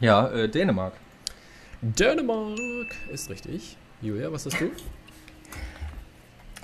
Ja, 0.00 0.28
äh, 0.30 0.48
Dänemark. 0.48 0.92
Dänemark 1.80 2.94
ist 3.12 3.30
richtig. 3.30 3.76
Julia, 4.02 4.30
was 4.30 4.46
hast 4.46 4.60
du? 4.60 4.70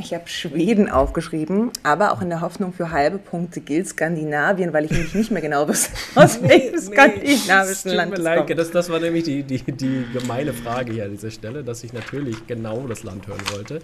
Ich 0.00 0.14
habe 0.14 0.26
Schweden 0.28 0.88
aufgeschrieben, 0.88 1.70
aber 1.82 2.12
auch 2.12 2.22
in 2.22 2.30
der 2.30 2.40
Hoffnung 2.40 2.72
für 2.72 2.90
halbe 2.90 3.18
Punkte 3.18 3.60
gilt 3.60 3.86
Skandinavien, 3.88 4.72
weil 4.72 4.86
ich 4.86 4.90
nämlich 4.90 5.14
nicht 5.14 5.30
mehr 5.30 5.42
genau 5.42 5.68
weiß, 5.68 5.90
aus 6.14 6.42
welchem 6.42 6.78
skandinavischen 6.78 7.90
Tut 7.90 7.94
Land 7.94 8.18
es 8.18 8.24
kommt. 8.24 8.58
das, 8.58 8.70
das 8.70 8.88
war 8.90 8.98
nämlich 8.98 9.24
die, 9.24 9.42
die, 9.42 9.58
die 9.60 10.06
gemeine 10.12 10.52
Frage 10.54 10.92
hier 10.92 11.04
an 11.04 11.10
dieser 11.10 11.30
Stelle, 11.30 11.62
dass 11.62 11.84
ich 11.84 11.92
natürlich 11.92 12.46
genau 12.46 12.86
das 12.88 13.02
Land 13.02 13.26
hören 13.26 13.42
wollte. 13.52 13.80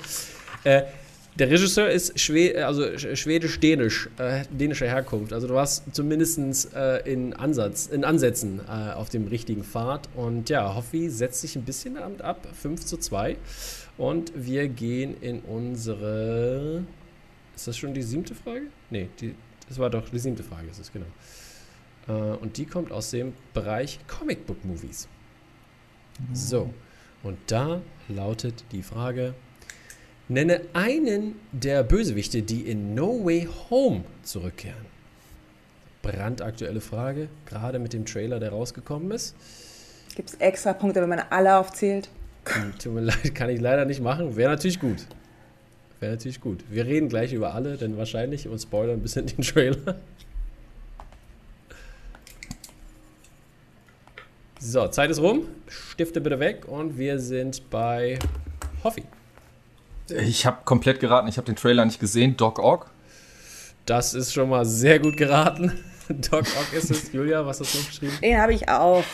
Äh, 0.65 0.83
der 1.39 1.51
Regisseur 1.51 1.91
ist 1.91 2.19
Schwe 2.19 2.65
also 2.67 2.83
sch- 2.83 3.15
schwedisch-dänisch, 3.15 4.09
äh, 4.19 4.45
dänischer 4.51 4.87
Herkunft. 4.87 5.35
Also 5.35 5.47
du 5.47 5.53
warst 5.53 5.85
zumindest 5.93 6.75
äh, 6.75 7.01
in, 7.01 7.35
Ansatz, 7.35 7.87
in 7.89 8.05
Ansätzen 8.05 8.61
äh, 8.67 8.95
auf 8.95 9.11
dem 9.11 9.29
richtigen 9.29 9.63
Pfad. 9.63 10.09
Und 10.15 10.49
ja, 10.49 10.75
Hoffi 10.75 11.11
setzt 11.11 11.43
sich 11.43 11.55
ein 11.55 11.63
bisschen 11.65 11.97
damit 11.97 12.23
ab, 12.23 12.39
5 12.63 12.87
zu 12.87 12.97
2. 12.97 13.37
Und 13.99 14.33
wir 14.35 14.69
gehen 14.69 15.21
in 15.21 15.41
unsere... 15.41 16.85
Ist 17.55 17.67
das 17.67 17.77
schon 17.79 17.95
die 17.95 18.03
siebte 18.03 18.35
Frage? 18.35 18.67
Nee, 18.91 19.09
die, 19.21 19.35
das 19.69 19.79
war 19.79 19.89
doch 19.89 20.09
die 20.09 20.19
siebte 20.19 20.43
Frage, 20.43 20.69
ist 20.69 20.79
es 20.79 20.93
genau. 20.93 21.07
Äh, 22.09 22.37
und 22.37 22.57
die 22.59 22.67
kommt 22.67 22.93
aus 22.93 23.11
dem 23.11 23.33
Bereich 23.55 23.99
Comic 24.07 24.47
Book 24.47 24.63
Movies. 24.65 25.09
So, 26.33 26.73
und 27.23 27.39
da 27.47 27.81
lautet 28.09 28.65
die 28.73 28.83
Frage: 28.83 29.35
Nenne 30.29 30.63
einen 30.73 31.37
der 31.53 31.83
Bösewichte, 31.83 32.43
die 32.43 32.63
in 32.63 32.95
No 32.95 33.25
Way 33.25 33.49
Home 33.71 34.05
zurückkehren. 34.23 34.87
Brandaktuelle 36.03 36.81
Frage, 36.81 37.29
gerade 37.47 37.79
mit 37.79 37.93
dem 37.93 38.07
Trailer, 38.07 38.39
der 38.39 38.51
rausgekommen 38.51 39.11
ist. 39.11 39.35
Gibt 40.15 40.31
es 40.31 40.35
extra 40.37 40.73
Punkte, 40.73 41.03
wenn 41.03 41.09
man 41.09 41.19
alle 41.31 41.57
aufzählt? 41.57 42.09
Hm, 42.47 42.79
Tut 42.79 42.93
mir 42.93 43.01
leid, 43.03 43.35
kann 43.35 43.51
ich 43.51 43.61
leider 43.61 43.85
nicht 43.85 44.01
machen. 44.01 44.37
Wäre 44.37 44.51
natürlich 44.51 44.81
gut. 44.81 45.07
Wäre 46.01 46.13
natürlich 46.13 46.41
gut. 46.41 46.65
Wir 46.71 46.87
reden 46.87 47.09
gleich 47.09 47.33
über 47.33 47.55
alle, 47.55 47.77
denn 47.77 47.97
wahrscheinlich 47.97 48.49
und 48.49 48.59
spoilern 48.59 48.99
ein 48.99 49.03
bisschen 49.03 49.27
den 49.37 49.43
Trailer. 49.43 49.97
So, 54.59 54.89
Zeit 54.89 55.11
ist 55.11 55.21
rum. 55.21 55.47
Stifte 55.69 56.21
bitte 56.21 56.41
weg 56.41 56.67
und 56.67 56.99
wir 56.99 57.19
sind 57.21 57.69
bei 57.71 58.19
Hoffi. 58.83 59.05
Ich 60.09 60.47
habe 60.47 60.59
komplett 60.65 61.01
geraten, 61.01 61.29
ich 61.29 61.37
habe 61.37 61.47
den 61.47 61.57
Trailer 61.57 61.85
nicht 61.85 62.01
gesehen. 62.01 62.37
Doc 62.37 62.59
Ock. 62.59 62.91
Das 63.87 64.15
ist 64.15 64.33
schon 64.33 64.49
mal 64.49 64.65
sehr 64.65 64.99
gut 64.99 65.17
geraten. 65.17 65.73
Doc 66.09 66.41
Ock 66.43 66.73
ist 66.73 66.91
es. 66.91 67.13
Julia, 67.13 67.45
was 67.45 67.61
hast 67.61 67.75
du 67.75 67.79
geschrieben? 67.85 68.13
Den 68.23 68.39
habe 68.39 68.55
ich 68.55 68.69
auch. 68.69 69.05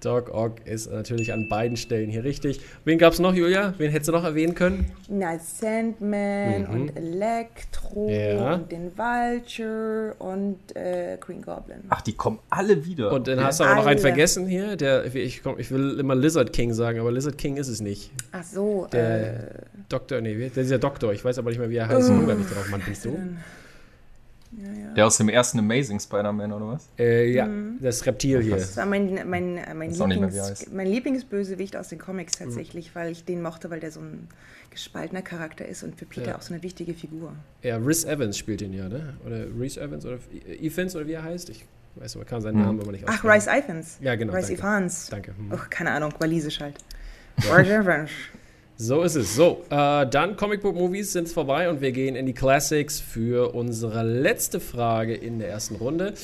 Doc 0.00 0.32
Ock 0.32 0.66
ist 0.66 0.90
natürlich 0.90 1.32
an 1.32 1.48
beiden 1.48 1.76
Stellen 1.76 2.08
hier 2.10 2.24
richtig. 2.24 2.60
Wen 2.84 2.98
gab 2.98 3.12
es 3.12 3.18
noch, 3.18 3.34
Julia? 3.34 3.74
Wen 3.78 3.90
hättest 3.90 4.08
du 4.08 4.12
noch 4.12 4.24
erwähnen 4.24 4.54
können? 4.54 4.90
Na, 5.08 5.38
Sandman 5.38 6.62
Mhm. 6.62 6.70
und 6.70 6.96
Electro 6.96 8.08
Ja. 8.08 8.54
und 8.54 8.72
den 8.72 8.92
Vulture 8.96 10.14
und 10.18 10.58
äh, 10.74 11.16
Green 11.20 11.42
Goblin. 11.42 11.78
Ach, 11.90 12.00
die 12.00 12.12
kommen 12.14 12.38
alle 12.48 12.84
wieder. 12.86 13.12
Und 13.12 13.28
dann 13.28 13.38
Okay. 13.38 13.46
hast 13.46 13.60
du 13.60 13.64
aber 13.64 13.74
noch 13.76 13.86
einen 13.86 13.98
vergessen 14.00 14.46
hier. 14.46 14.76
Der, 14.76 15.14
ich, 15.14 15.42
komm, 15.42 15.58
ich 15.58 15.70
will 15.70 15.98
immer 16.00 16.14
Lizard 16.14 16.52
King 16.52 16.72
sagen, 16.72 16.98
aber 17.00 17.12
Lizard 17.12 17.36
King 17.38 17.56
ist 17.56 17.68
es 17.68 17.80
nicht. 17.80 18.10
Ach 18.32 18.42
so, 18.44 18.86
Der 18.92 19.32
äh, 19.50 19.50
Doktor, 19.88 20.20
nee, 20.20 20.34
der 20.48 20.62
ist 20.62 20.70
ja 20.70 20.78
Doktor. 20.78 21.12
Ich 21.12 21.24
weiß 21.24 21.38
aber 21.38 21.50
nicht 21.50 21.58
mehr, 21.58 21.70
wie 21.70 21.76
er 21.76 21.88
heißt. 21.88 22.08
Ich 22.08 22.14
komme 22.14 22.26
gar 22.26 22.36
nicht 22.36 22.54
drauf. 22.54 22.68
Mann, 22.70 22.80
bist 22.86 23.04
du? 23.04 23.18
Der 24.52 25.06
aus 25.06 25.16
dem 25.16 25.28
ersten 25.28 25.60
Amazing 25.60 26.00
Spider-Man, 26.00 26.52
oder 26.52 26.66
was? 26.68 26.88
Äh, 26.98 27.30
ja, 27.30 27.48
das 27.80 28.04
Reptil 28.04 28.42
hier. 28.42 28.56
das 28.56 28.76
war 28.76 28.84
mein, 28.86 29.28
mein, 29.28 29.56
äh, 29.58 29.74
mein, 29.74 29.90
Lieblings, 29.90 30.66
mein 30.72 30.88
Lieblingsbösewicht 30.88 31.76
aus 31.76 31.88
den 31.88 31.98
Comics 32.00 32.32
tatsächlich, 32.38 32.94
weil 32.96 33.12
ich 33.12 33.24
den 33.24 33.42
mochte, 33.42 33.70
weil 33.70 33.78
der 33.78 33.92
so 33.92 34.00
ein 34.00 34.26
gespaltener 34.70 35.22
Charakter 35.22 35.66
ist 35.66 35.84
und 35.84 35.96
für 35.96 36.04
Peter 36.04 36.30
Ja. 36.30 36.36
auch 36.36 36.42
so 36.42 36.52
eine 36.52 36.62
wichtige 36.64 36.94
Figur. 36.94 37.32
Ja, 37.62 37.76
Rhys 37.76 38.04
Evans 38.04 38.36
spielt 38.38 38.60
ihn 38.62 38.72
ja, 38.72 38.88
ne? 38.88 39.14
Oder 39.24 39.46
Reese 39.58 39.80
Evans 39.80 40.04
oder 40.04 40.18
Evans 40.60 40.96
oder 40.96 41.06
wie 41.06 41.12
er 41.12 41.22
heißt. 41.22 41.48
Ich 41.50 41.64
weiß 41.96 42.16
aber, 42.16 42.24
kann 42.24 42.40
seinen 42.40 42.56
Hm. 42.58 42.62
Namen 42.62 42.80
aber 42.80 42.92
nicht 42.92 43.04
Ach, 43.06 43.14
aussprechen. 43.24 43.48
Rice 43.48 43.64
Ifans. 43.64 43.98
Ja, 44.00 44.14
genau, 44.16 44.32
Rice 44.32 44.46
danke. 44.48 44.60
Ifans. 44.60 45.08
Danke. 45.10 45.34
Ach, 45.50 45.70
keine 45.70 45.92
Ahnung, 45.92 46.12
walisisch 46.18 46.60
halt. 46.60 46.74
Rice 47.52 47.68
Evans. 47.70 48.10
So 48.82 49.02
ist 49.02 49.14
es. 49.14 49.34
So, 49.36 49.62
äh, 49.68 50.06
dann 50.06 50.36
Comic 50.36 50.62
Book 50.62 50.74
Movies 50.74 51.12
sind 51.12 51.28
vorbei 51.28 51.68
und 51.68 51.82
wir 51.82 51.92
gehen 51.92 52.16
in 52.16 52.24
die 52.24 52.32
Classics 52.32 52.98
für 52.98 53.54
unsere 53.54 54.02
letzte 54.02 54.58
Frage 54.58 55.14
in 55.14 55.38
der 55.38 55.50
ersten 55.50 55.74
Runde. 55.76 56.14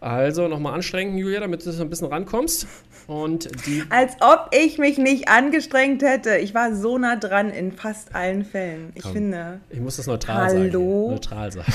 Also 0.00 0.48
nochmal 0.48 0.72
anstrengen, 0.72 1.18
Julia, 1.18 1.40
damit 1.40 1.66
du 1.66 1.70
ein 1.78 1.90
bisschen 1.90 2.06
rankommst. 2.06 2.66
Und 3.06 3.50
die 3.66 3.84
Als 3.90 4.14
ob 4.20 4.48
ich 4.52 4.78
mich 4.78 4.96
nicht 4.96 5.28
angestrengt 5.28 6.02
hätte. 6.02 6.38
Ich 6.38 6.54
war 6.54 6.74
so 6.74 6.96
nah 6.96 7.16
dran 7.16 7.50
in 7.50 7.72
fast 7.72 8.14
allen 8.14 8.46
Fällen. 8.46 8.92
Ich 8.94 9.02
Komm. 9.02 9.12
finde, 9.12 9.60
Ich 9.68 9.80
muss 9.80 9.96
das 9.98 10.06
neutral 10.06 10.48
sagen. 10.48 10.70
Hallo? 10.72 11.10
Neutral 11.10 11.52
sagen. 11.52 11.70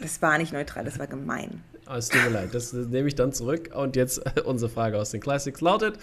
das 0.00 0.22
war 0.22 0.38
nicht 0.38 0.52
neutral, 0.52 0.84
das 0.84 1.00
war 1.00 1.08
gemein. 1.08 1.64
Aber 1.86 1.98
Es 1.98 2.08
tut 2.08 2.22
mir 2.22 2.30
leid, 2.30 2.50
das 2.52 2.72
nehme 2.72 3.08
ich 3.08 3.16
dann 3.16 3.32
zurück. 3.32 3.70
Und 3.74 3.96
jetzt 3.96 4.18
äh, 4.24 4.42
unsere 4.42 4.70
Frage 4.70 4.96
aus 4.96 5.10
den 5.10 5.20
Classics 5.20 5.60
lautet: 5.60 5.98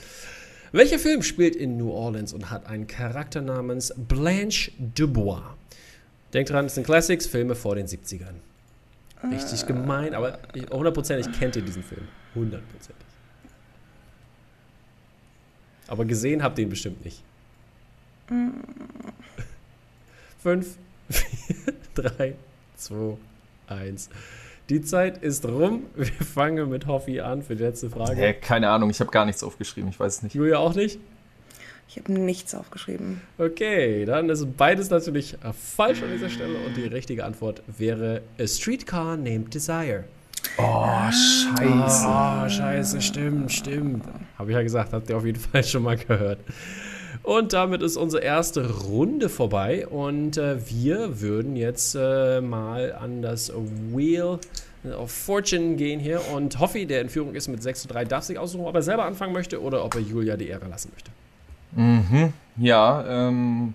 Welcher 0.74 0.98
Film 0.98 1.22
spielt 1.22 1.56
in 1.56 1.78
New 1.78 1.92
Orleans 1.92 2.34
und 2.34 2.50
hat 2.50 2.66
einen 2.66 2.88
Charakter 2.88 3.42
namens 3.42 3.94
Blanche 3.96 4.72
Dubois? 4.80 5.56
Denkt 6.34 6.50
dran, 6.50 6.66
es 6.66 6.74
sind 6.74 6.84
Classics, 6.84 7.28
Filme 7.28 7.54
vor 7.54 7.76
den 7.76 7.86
70ern. 7.86 8.34
Richtig 9.30 9.68
gemein, 9.68 10.16
aber 10.16 10.40
hundertprozentig 10.72 11.32
kennt 11.40 11.56
ihr 11.56 11.62
diesen 11.62 11.84
Film. 11.84 12.08
Hundertprozentig. 12.34 13.06
Aber 15.88 16.06
gesehen 16.06 16.42
habt 16.42 16.58
ihr 16.58 16.64
ihn 16.64 16.72
bestimmt 16.72 17.06
nicht. 17.06 17.22
Fünf, 20.40 20.78
vier, 21.10 21.74
drei, 21.94 22.34
zwei, 22.76 23.18
eins. 23.68 24.10
Die 24.74 24.82
Zeit 24.82 25.20
ist 25.20 25.46
rum. 25.46 25.84
Wir 25.96 26.08
fangen 26.26 26.68
mit 26.68 26.88
Hoffi 26.88 27.20
an 27.20 27.44
für 27.44 27.56
die 27.56 27.62
letzte 27.62 27.92
Frage. 27.92 28.16
Hä, 28.16 28.34
keine 28.34 28.72
Ahnung, 28.72 28.90
ich 28.90 29.00
habe 29.02 29.12
gar 29.12 29.24
nichts 29.24 29.44
aufgeschrieben, 29.44 29.92
ich 29.92 30.00
weiß 30.00 30.16
es 30.18 30.24
nicht. 30.24 30.34
Julia 30.34 30.58
auch 30.58 30.74
nicht? 30.74 31.00
Ich 31.88 31.98
habe 31.98 32.12
nichts 32.12 32.56
aufgeschrieben. 32.56 33.22
Okay, 33.38 34.04
dann 34.06 34.32
ist 34.32 34.58
beides 34.58 34.90
natürlich 34.90 35.36
äh, 35.36 35.54
falsch 35.54 36.02
an 36.02 36.12
dieser 36.12 36.32
Stelle 36.32 36.58
und 36.66 36.76
die 36.76 36.88
richtige 36.88 37.24
Antwort 37.24 37.62
wäre 37.68 38.24
A 38.40 38.48
Streetcar 38.48 39.16
Named 39.16 39.54
Desire. 39.54 40.06
Oh, 40.58 40.88
scheiße. 41.12 42.08
Oh, 42.08 42.50
scheiße, 42.50 43.00
stimmt, 43.00 43.52
stimmt. 43.52 44.06
Habe 44.40 44.50
ich 44.50 44.56
ja 44.56 44.64
gesagt, 44.64 44.92
habt 44.92 45.08
ihr 45.08 45.18
auf 45.18 45.26
jeden 45.26 45.40
Fall 45.40 45.64
schon 45.64 45.84
mal 45.84 45.98
gehört. 45.98 46.40
Und 47.24 47.54
damit 47.54 47.82
ist 47.82 47.96
unsere 47.96 48.22
erste 48.22 48.70
Runde 48.84 49.30
vorbei 49.30 49.88
und 49.88 50.38
äh, 50.38 50.58
wir 50.70 51.22
würden 51.22 51.56
jetzt 51.56 51.96
äh, 51.96 52.42
mal 52.42 52.94
an 52.94 53.22
das 53.22 53.52
Wheel 53.94 54.40
of 54.98 55.10
Fortune 55.10 55.76
gehen 55.78 56.02
hier 56.02 56.22
und 56.36 56.60
Hoffi, 56.60 56.86
der 56.86 57.00
in 57.00 57.08
Führung 57.08 57.34
ist 57.34 57.48
mit 57.48 57.64
6 57.64 57.84
zu 57.84 57.88
3, 57.88 58.04
darf 58.04 58.26
sich 58.26 58.38
aussuchen, 58.38 58.66
ob 58.66 58.76
er 58.76 58.82
selber 58.82 59.06
anfangen 59.06 59.32
möchte 59.32 59.62
oder 59.62 59.86
ob 59.86 59.96
er 59.96 60.02
Julia 60.02 60.36
die 60.36 60.48
Ehre 60.48 60.68
lassen 60.68 60.92
möchte. 60.94 61.12
Mhm. 61.76 62.34
Ja, 62.58 63.06
ähm. 63.08 63.74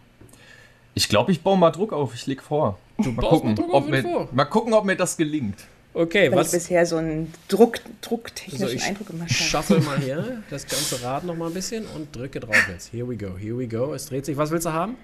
Ich 0.95 1.09
glaube, 1.09 1.33
ich 1.33 1.43
baue 1.43 1.57
mal 1.57 1.71
Druck 1.71 1.93
auf, 1.93 2.15
ich 2.15 2.27
leg 2.27 2.43
vor. 2.43 2.79
Du 2.99 3.13
Mal 3.13 3.23
gucken, 3.23 3.55
Druck 3.55 3.73
auf, 3.73 3.85
ob 3.85 3.89
mir, 3.89 4.03
vor. 4.03 4.29
mal 4.33 4.45
gucken, 4.45 4.75
ob 4.75 4.85
mir 4.85 4.97
das 4.97 5.17
gelingt. 5.17 5.57
Okay, 5.95 6.31
Weil 6.31 6.39
was? 6.39 6.49
ich 6.49 6.53
bisher 6.53 6.87
so 6.87 6.97
einen 6.97 7.33
Druck, 7.49 7.79
drucktechnischen 8.03 8.77
ich 8.77 8.85
Eindruck 8.85 9.09
gemacht 9.09 9.31
habe. 9.31 9.35
shuffle 9.35 9.81
mal 9.81 9.99
hier 10.01 10.43
das 10.51 10.67
ganze 10.67 11.03
Rad 11.03 11.25
noch 11.25 11.35
mal 11.35 11.47
ein 11.49 11.55
bisschen 11.55 11.87
und 11.97 12.15
drücke 12.15 12.41
drauf 12.41 12.57
jetzt. 12.71 12.93
Here 12.93 13.09
we 13.09 13.17
go, 13.17 13.37
here 13.37 13.59
we 13.59 13.67
go. 13.67 13.95
Es 13.95 14.07
dreht 14.07 14.25
sich. 14.27 14.37
Was 14.37 14.51
willst 14.51 14.67
du 14.67 14.73
haben? 14.73 14.97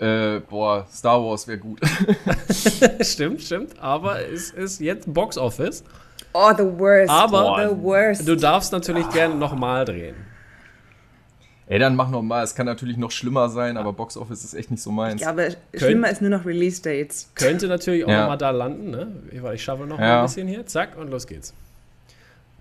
Äh, 0.00 0.40
boah, 0.48 0.86
Star 0.92 1.22
Wars 1.22 1.48
wäre 1.48 1.58
gut. 1.58 1.80
stimmt, 3.00 3.42
stimmt. 3.42 3.78
Aber 3.80 4.24
es 4.24 4.50
ist 4.50 4.80
jetzt 4.80 5.12
Box 5.12 5.36
Office. 5.36 5.82
Oh, 6.32 6.52
the 6.56 6.62
worst. 6.64 7.10
Aber 7.10 7.68
the 7.68 7.82
worst. 7.82 8.28
Du 8.28 8.36
darfst 8.36 8.70
natürlich 8.72 9.08
gerne 9.10 9.34
nochmal 9.34 9.84
drehen. 9.84 10.14
Ey, 11.70 11.78
dann 11.78 11.96
mach 11.96 12.08
noch 12.10 12.22
mal. 12.22 12.42
Es 12.42 12.54
kann 12.54 12.64
natürlich 12.66 12.96
noch 12.96 13.10
schlimmer 13.10 13.50
sein, 13.50 13.76
aber 13.76 13.92
Box 13.92 14.16
Office 14.16 14.42
ist 14.42 14.54
echt 14.54 14.70
nicht 14.70 14.82
so 14.82 14.90
meins. 14.90 15.16
ich 15.16 15.26
glaube, 15.26 15.54
schlimmer 15.74 16.08
ist 16.10 16.22
nur 16.22 16.30
noch 16.30 16.46
Release 16.46 16.80
Dates. 16.80 17.30
Könnte 17.34 17.66
natürlich 17.68 18.04
auch 18.06 18.08
Ja. 18.10 18.26
mal 18.26 18.36
da 18.36 18.50
landen. 18.50 18.90
Ne? 18.90 19.08
Ich, 19.30 19.42
ich 19.42 19.62
schaffe 19.62 19.84
noch 19.84 19.98
mal 19.98 20.06
Ja. 20.06 20.20
ein 20.20 20.26
bisschen 20.26 20.48
hier. 20.48 20.64
Zack 20.66 20.96
und 20.96 21.10
los 21.10 21.26
geht's. 21.26 21.52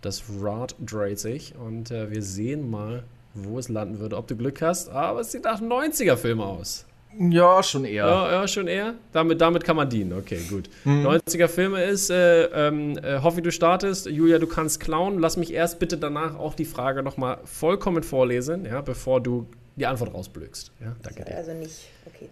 Das 0.02 0.24
Rad 0.42 0.76
dreht 0.80 1.20
sich 1.20 1.56
und 1.56 1.90
äh, 1.92 2.12
wir 2.12 2.22
sehen 2.22 2.70
mal, 2.70 3.04
wo 3.34 3.58
es 3.60 3.70
landen 3.70 4.00
würde, 4.00 4.18
ob 4.18 4.28
du 4.28 4.36
Glück 4.36 4.62
hast. 4.62 4.90
Aber 4.90 5.22
es 5.22 5.32
sieht 5.32 5.44
nach 5.46 5.62
90er-Film 5.62 6.42
aus. 6.42 6.86
Ja, 7.20 7.64
schon 7.64 7.86
eher. 7.86 8.06
Ja, 8.06 8.32
ja, 8.32 8.48
schon 8.48 8.68
eher. 8.68 8.94
Damit, 9.12 9.42
damit 9.42 9.64
kann 9.64 9.76
man 9.76 9.90
dienen. 9.90 10.14
Okay, 10.14 10.40
gut. 10.50 10.70
90er 10.86 11.48
Filme 11.48 11.84
ist, 11.84 12.10
äh, 12.10 12.46
ähm, 12.46 12.98
äh, 12.98 13.22
Hoffi, 13.22 13.42
du 13.42 13.52
startest. 13.52 14.06
Julia, 14.06 14.40
du 14.40 14.48
kannst 14.48 14.80
klauen. 14.80 15.20
Lass 15.20 15.38
mich 15.38 15.54
erst 15.54 15.80
bitte 15.80 15.98
danach 15.98 16.36
auch 16.36 16.54
die 16.54 16.66
Frage 16.66 17.02
nochmal 17.02 17.40
vollkommen 17.46 18.04
vorlesen, 18.04 18.66
ja, 18.66 18.82
bevor 18.82 19.22
du 19.22 19.48
die 19.76 19.86
Antwort 19.86 20.14
rausblökst. 20.14 20.72
Ja, 20.80 20.96
danke 21.02 21.26
dir. 21.26 21.36
Also 21.38 21.54
nicht, 21.54 21.88
okay. 22.06 22.30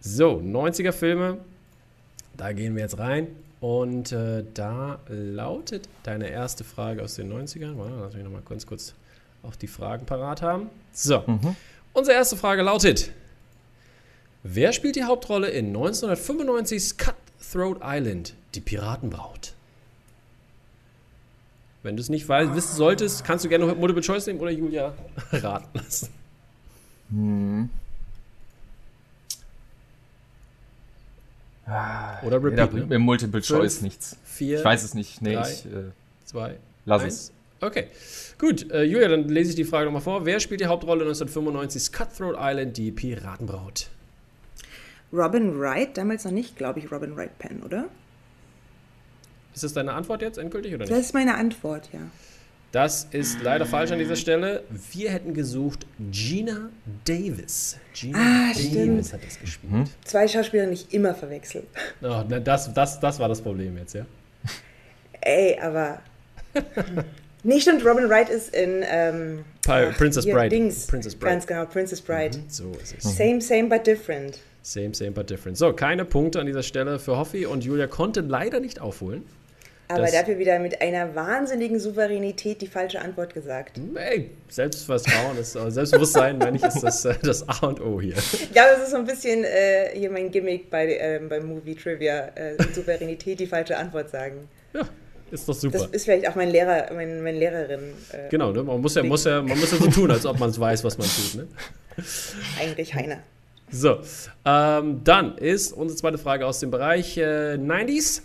So, 0.00 0.40
90er 0.44 0.92
Filme. 0.92 1.38
Da 2.36 2.52
gehen 2.52 2.74
wir 2.74 2.82
jetzt 2.82 2.98
rein. 2.98 3.28
Und 3.60 4.12
äh, 4.12 4.44
da 4.54 4.98
lautet 5.08 5.88
deine 6.02 6.28
erste 6.28 6.62
Frage 6.64 7.02
aus 7.02 7.14
den 7.14 7.32
90ern. 7.32 7.78
Warte, 7.78 7.94
lass 8.00 8.14
mich 8.14 8.22
nochmal 8.22 8.42
ganz 8.46 8.66
kurz 8.66 8.94
auch 9.42 9.56
die 9.56 9.66
Fragen 9.66 10.06
parat 10.06 10.42
haben. 10.42 10.68
So, 10.92 11.24
unsere 11.92 12.16
erste 12.16 12.36
Frage 12.36 12.62
lautet: 12.62 13.10
Wer 14.48 14.72
spielt 14.72 14.94
die 14.94 15.02
Hauptrolle 15.02 15.48
in 15.48 15.76
1995's 15.76 16.96
Cutthroat 16.98 17.78
Island, 17.82 18.34
die 18.54 18.60
Piratenbraut? 18.60 19.54
Wenn 21.82 21.96
du 21.96 22.00
es 22.00 22.08
nicht 22.08 22.28
weißt, 22.28 22.54
wissen 22.54 22.76
solltest, 22.76 23.24
kannst 23.24 23.44
du 23.44 23.48
gerne 23.48 23.66
Multiple 23.74 24.02
Choice 24.02 24.26
nehmen 24.26 24.38
oder 24.38 24.50
Julia 24.52 24.94
raten 25.32 25.78
lassen. 25.78 26.08
Oder 31.66 32.30
Da 32.30 32.36
repeat. 32.36 32.70
bringt 32.70 32.88
Ne? 32.90 32.98
mir 32.98 33.04
Multiple 33.04 33.40
Choice 33.42 33.82
nichts. 33.82 34.16
Vier, 34.24 34.58
Ich 34.60 34.64
weiß 34.64 34.84
es 34.84 34.94
nicht. 34.94 35.22
Nee, 35.22 35.34
drei, 35.34 35.50
ich 35.50 35.66
äh, 35.66 35.90
zwei, 36.24 36.56
lass 36.84 37.02
eins. 37.02 37.14
es. 37.14 37.32
Okay, 37.60 37.88
gut. 38.38 38.70
Äh, 38.70 38.82
Julia, 38.84 39.08
dann 39.08 39.28
lese 39.28 39.50
ich 39.50 39.56
die 39.56 39.64
Frage 39.64 39.86
nochmal 39.86 40.02
vor. 40.02 40.24
Wer 40.24 40.38
spielt 40.38 40.60
die 40.60 40.66
Hauptrolle 40.66 41.04
1995's 41.10 41.90
Cutthroat 41.90 42.36
Island, 42.38 42.76
die 42.76 42.92
Piratenbraut? 42.92 43.88
Robin 45.12 45.58
Wright, 45.58 45.96
damals 45.96 46.24
noch 46.24 46.32
nicht, 46.32 46.56
glaube 46.56 46.78
ich, 46.80 46.90
Robin 46.90 47.16
Wright 47.16 47.38
Penn, 47.38 47.62
oder? 47.62 47.86
Ist 49.54 49.64
das 49.64 49.72
deine 49.72 49.92
Antwort 49.94 50.20
jetzt 50.22 50.36
endgültig 50.38 50.74
oder 50.74 50.84
Das 50.84 50.90
nicht? 50.90 51.06
ist 51.06 51.14
meine 51.14 51.34
Antwort, 51.36 51.88
ja. 51.92 52.00
Das 52.72 53.06
ist 53.12 53.40
leider 53.42 53.64
falsch 53.64 53.92
an 53.92 53.98
dieser 53.98 54.16
Stelle. 54.16 54.64
Wir 54.92 55.10
hätten 55.10 55.32
gesucht 55.32 55.86
Gina 56.10 56.68
Davis. 57.04 57.78
Gina 57.94 58.18
Ah, 58.18 58.48
Davis 58.52 58.66
stimmt. 58.66 59.12
hat 59.14 59.24
das 59.24 59.40
gespielt. 59.40 59.72
Mhm. 59.72 59.84
Zwei 60.04 60.28
Schauspieler 60.28 60.66
nicht 60.66 60.92
immer 60.92 61.14
verwechseln. 61.14 61.66
Oh, 62.02 62.22
na, 62.28 62.38
das, 62.40 62.74
das, 62.74 63.00
das 63.00 63.18
war 63.18 63.28
das 63.28 63.40
Problem 63.40 63.78
jetzt, 63.78 63.94
ja? 63.94 64.04
Ey, 65.22 65.58
aber. 65.58 66.02
nee, 67.44 67.60
stimmt, 67.60 67.82
Robin 67.86 68.10
Wright 68.10 68.28
ist 68.28 68.54
in. 68.54 68.82
Ähm, 68.86 69.44
Pi- 69.62 69.70
ach, 69.72 69.96
Princess 69.96 70.26
Bride. 70.26 70.48
Dings. 70.50 70.86
Princess 70.86 71.14
Bride. 71.14 71.32
Ganz 71.32 71.46
genau, 71.46 71.64
Princess 71.66 72.02
Bride. 72.02 72.38
So 72.48 72.72
ist 72.82 72.94
es. 72.98 73.16
Same, 73.16 73.40
same, 73.40 73.68
but 73.68 73.86
different. 73.86 74.38
Same, 74.66 74.92
same, 74.94 75.12
but 75.12 75.30
different. 75.30 75.56
So, 75.56 75.72
keine 75.72 76.04
Punkte 76.04 76.40
an 76.40 76.46
dieser 76.46 76.64
Stelle 76.64 76.98
für 76.98 77.16
Hoffi 77.16 77.46
und 77.46 77.62
Julia 77.64 77.86
konnte 77.86 78.20
leider 78.22 78.58
nicht 78.58 78.80
aufholen. 78.80 79.22
Aber 79.86 80.00
Das- 80.00 80.10
dafür 80.10 80.38
wieder 80.40 80.58
mit 80.58 80.80
einer 80.82 81.14
wahnsinnigen 81.14 81.78
Souveränität 81.78 82.60
die 82.60 82.66
falsche 82.66 83.00
Antwort 83.00 83.32
gesagt. 83.32 83.78
Ey, 83.94 84.32
Selbstvertrauen, 84.48 85.38
ist, 85.38 85.54
äh, 85.54 85.70
Selbstbewusstsein, 85.70 86.38
meine 86.38 86.56
ich, 86.56 86.64
ist 86.64 86.80
das, 86.82 87.04
äh, 87.04 87.14
das 87.22 87.48
A 87.48 87.64
und 87.68 87.80
O 87.80 88.00
hier. 88.00 88.14
Ja, 88.52 88.64
das 88.74 88.82
ist 88.82 88.90
so 88.90 88.96
ein 88.96 89.04
bisschen 89.04 89.44
äh, 89.44 89.90
hier 89.94 90.10
mein 90.10 90.32
Gimmick 90.32 90.68
bei, 90.68 90.96
ähm, 90.98 91.28
beim 91.28 91.46
Movie 91.46 91.76
Trivia. 91.76 92.30
Äh, 92.34 92.56
Souveränität 92.74 93.38
die 93.38 93.46
falsche 93.46 93.76
Antwort 93.76 94.10
sagen. 94.10 94.48
Ja, 94.74 94.80
ist 95.30 95.48
doch 95.48 95.54
Das 95.54 95.60
super. 95.60 95.88
ist 95.92 96.04
vielleicht 96.04 96.28
auch 96.28 96.34
mein 96.34 96.50
Lehrer, 96.50 96.92
mein, 96.92 97.22
meine 97.22 97.38
Lehrerin 97.38 97.92
äh, 98.10 98.28
Genau, 98.30 98.50
ne? 98.50 98.64
man, 98.64 98.80
muss 98.80 98.96
ja, 98.96 99.04
muss, 99.04 99.24
ja, 99.24 99.40
man 99.40 99.56
muss 99.60 99.70
ja 99.70 99.78
so 99.78 99.86
tun, 99.88 100.10
als 100.10 100.26
ob 100.26 100.40
man 100.40 100.50
es 100.50 100.58
weiß, 100.58 100.82
was 100.82 100.98
man 100.98 101.06
tut. 101.06 101.36
Ne? 101.36 101.46
eigentlich 102.60 102.92
Heiner. 102.92 103.18
So, 103.70 104.00
ähm, 104.44 105.02
dann 105.02 105.38
ist 105.38 105.72
unsere 105.72 105.98
zweite 105.98 106.18
Frage 106.18 106.46
aus 106.46 106.60
dem 106.60 106.70
Bereich 106.70 107.16
äh, 107.18 107.54
90s. 107.54 108.22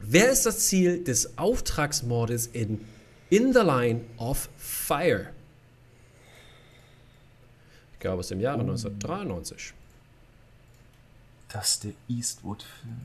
Wer 0.00 0.30
ist 0.30 0.46
das 0.46 0.60
Ziel 0.60 1.04
des 1.04 1.36
Auftragsmordes 1.36 2.46
in 2.46 2.80
In 3.30 3.52
the 3.52 3.60
Line 3.60 4.02
of 4.16 4.48
Fire? 4.56 5.26
Ich 7.94 8.00
glaube, 8.00 8.20
aus 8.20 8.28
dem 8.28 8.40
Jahre 8.40 8.60
1993. 8.60 9.74
Das 11.52 11.70
ist 11.70 11.84
der 11.84 11.92
Eastwood-Film. 12.08 13.00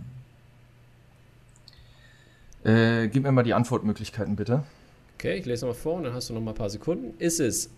Äh, 2.64 3.08
gib 3.10 3.24
mir 3.24 3.32
mal 3.32 3.44
die 3.44 3.54
Antwortmöglichkeiten, 3.54 4.36
bitte. 4.36 4.64
Okay, 5.18 5.38
ich 5.38 5.46
lese 5.46 5.66
nochmal 5.66 5.82
vor 5.82 5.96
und 5.96 6.04
dann 6.04 6.14
hast 6.14 6.30
du 6.30 6.34
noch 6.34 6.42
mal 6.42 6.52
ein 6.52 6.58
paar 6.58 6.70
Sekunden. 6.70 7.14
Ist 7.20 7.40
es 7.40 7.70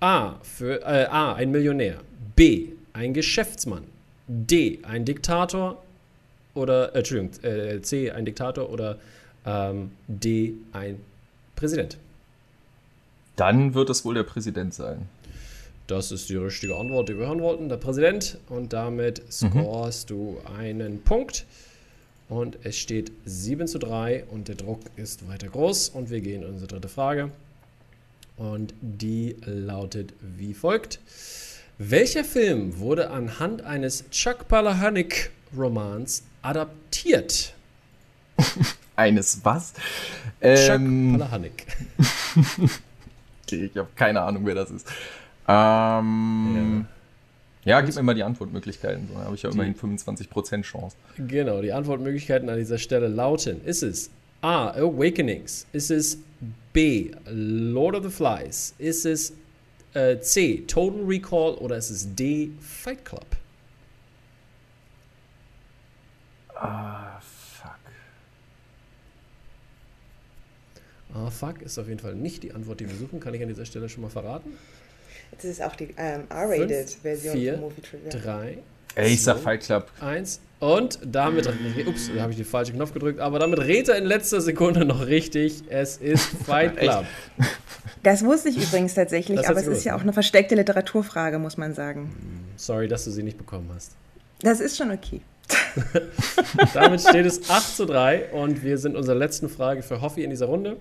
A, 0.00 0.34
für, 0.42 0.82
äh, 0.82 1.06
A, 1.06 1.34
ein 1.34 1.50
Millionär, 1.50 2.00
B, 2.36 2.70
ein 2.98 3.14
Geschäftsmann, 3.14 3.84
D, 4.26 4.80
ein 4.82 5.04
Diktator 5.04 5.80
oder, 6.54 6.94
äh, 6.94 6.98
Entschuldigung, 6.98 7.44
äh, 7.44 7.80
C, 7.80 8.10
ein 8.10 8.24
Diktator 8.24 8.70
oder 8.70 8.98
ähm, 9.46 9.92
D, 10.08 10.54
ein 10.72 10.98
Präsident? 11.54 11.96
Dann 13.36 13.74
wird 13.74 13.88
es 13.88 14.04
wohl 14.04 14.14
der 14.14 14.24
Präsident 14.24 14.74
sein. 14.74 15.08
Das 15.86 16.10
ist 16.10 16.28
die 16.28 16.36
richtige 16.36 16.76
Antwort, 16.76 17.08
die 17.08 17.16
wir 17.16 17.28
hören 17.28 17.40
wollten, 17.40 17.68
der 17.68 17.76
Präsident. 17.76 18.38
Und 18.48 18.72
damit 18.72 19.22
scorest 19.30 20.10
du 20.10 20.38
einen 20.58 21.00
Punkt. 21.02 21.46
Und 22.28 22.58
es 22.64 22.76
steht 22.76 23.12
7 23.24 23.68
zu 23.68 23.78
3 23.78 24.24
und 24.24 24.48
der 24.48 24.56
Druck 24.56 24.80
ist 24.96 25.26
weiter 25.28 25.46
groß. 25.46 25.90
Und 25.90 26.10
wir 26.10 26.20
gehen 26.20 26.42
in 26.42 26.48
unsere 26.48 26.66
dritte 26.66 26.88
Frage. 26.88 27.30
Und 28.36 28.74
die 28.80 29.36
lautet 29.46 30.12
wie 30.20 30.52
folgt. 30.52 30.98
Welcher 31.80 32.24
Film 32.24 32.80
wurde 32.80 33.08
anhand 33.10 33.62
eines 33.62 34.10
Chuck 34.10 34.48
Palahniuk-Romans 34.48 36.24
adaptiert? 36.42 37.54
Eines 38.96 39.44
was? 39.44 39.74
Chuck 39.74 40.80
Ähm, 40.80 41.16
Palahniuk. 41.16 41.52
okay, 43.44 43.70
ich 43.72 43.76
habe 43.76 43.88
keine 43.94 44.22
Ahnung, 44.22 44.44
wer 44.44 44.56
das 44.56 44.72
ist. 44.72 44.88
Ähm, 45.46 46.84
ja. 47.64 47.80
gib 47.80 47.94
mir 47.94 48.02
mal 48.02 48.14
die 48.16 48.24
Antwortmöglichkeiten. 48.24 49.08
So 49.12 49.20
habe 49.20 49.36
ich 49.36 49.42
ja 49.42 49.50
immerhin 49.50 49.76
25% 49.76 50.62
Chance. 50.62 50.96
Genau, 51.16 51.62
die 51.62 51.72
Antwortmöglichkeiten 51.72 52.48
an 52.48 52.58
dieser 52.58 52.78
Stelle 52.78 53.06
lauten: 53.06 53.64
Ist 53.64 53.84
es 53.84 54.10
A. 54.40 54.70
Awakenings? 54.70 55.64
Ist 55.72 55.92
es 55.92 56.18
B. 56.72 57.12
Lord 57.26 57.94
of 57.94 58.02
the 58.02 58.10
Flies? 58.10 58.74
Ist 58.78 59.06
es 59.06 59.32
äh, 59.94 60.18
C. 60.20 60.64
Total 60.66 61.02
Recall? 61.04 61.54
Oder 61.54 61.76
ist 61.76 61.90
es 61.90 62.14
D. 62.14 62.50
Fight 62.60 63.04
Club? 63.04 63.26
Ah, 66.54 67.20
fuck. 67.20 67.76
Ah, 71.14 71.30
fuck, 71.30 71.62
ist 71.62 71.78
auf 71.78 71.88
jeden 71.88 72.00
Fall 72.00 72.14
nicht 72.14 72.42
die 72.42 72.52
Antwort, 72.52 72.80
die 72.80 72.88
wir 72.88 72.96
suchen. 72.96 73.20
Kann 73.20 73.34
ich 73.34 73.42
an 73.42 73.48
dieser 73.48 73.64
Stelle 73.64 73.88
schon 73.88 74.02
mal 74.02 74.10
verraten? 74.10 74.56
Das 75.32 75.44
ist 75.44 75.62
auch 75.62 75.76
die 75.76 75.94
ähm, 75.96 76.22
Fünf, 76.28 76.30
R-Rated-Version 76.30 77.34
vier, 77.36 77.52
von 77.54 77.60
Movie 77.62 77.80
Trivia. 77.82 78.10
Drei, 78.10 78.58
Ey, 78.94 79.12
ich 79.14 79.22
sag. 79.22 79.38
Fight 79.38 79.62
Club. 79.62 79.90
eins. 80.00 80.40
Und 80.60 80.98
damit, 81.04 81.48
ups, 81.86 82.10
da 82.12 82.22
habe 82.22 82.32
ich 82.32 82.36
den 82.36 82.44
falschen 82.44 82.74
Knopf 82.74 82.92
gedrückt, 82.92 83.20
aber 83.20 83.38
damit 83.38 83.60
rät 83.60 83.88
er 83.88 83.96
in 83.96 84.04
letzter 84.04 84.40
Sekunde 84.40 84.84
noch 84.84 85.06
richtig. 85.06 85.62
Es 85.68 85.98
ist 85.98 86.24
Fight 86.46 86.76
Club. 86.76 87.04
Das 88.02 88.24
wusste 88.24 88.48
ich 88.48 88.56
übrigens 88.56 88.94
tatsächlich, 88.94 89.48
aber 89.48 89.58
es 89.58 89.66
du 89.66 89.70
ist 89.70 89.84
ja 89.84 89.92
gewusst, 89.92 90.00
auch 90.00 90.02
eine 90.02 90.12
versteckte 90.12 90.56
Literaturfrage, 90.56 91.38
muss 91.38 91.56
man 91.56 91.74
sagen. 91.74 92.12
Sorry, 92.56 92.88
dass 92.88 93.04
du 93.04 93.12
sie 93.12 93.22
nicht 93.22 93.38
bekommen 93.38 93.70
hast. 93.74 93.92
Das 94.40 94.58
ist 94.58 94.76
schon 94.76 94.90
okay. 94.90 95.20
Damit 96.74 97.02
steht 97.02 97.26
es 97.26 97.48
8 97.48 97.76
zu 97.76 97.86
3 97.86 98.32
und 98.32 98.62
wir 98.62 98.78
sind 98.78 98.96
unserer 98.96 99.16
letzten 99.16 99.48
Frage 99.48 99.82
für 99.82 100.00
Hoffi 100.00 100.24
in 100.24 100.30
dieser 100.30 100.46
Runde. 100.46 100.76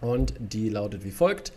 Und 0.00 0.34
die 0.38 0.68
lautet 0.70 1.04
wie 1.04 1.10
folgt. 1.10 1.52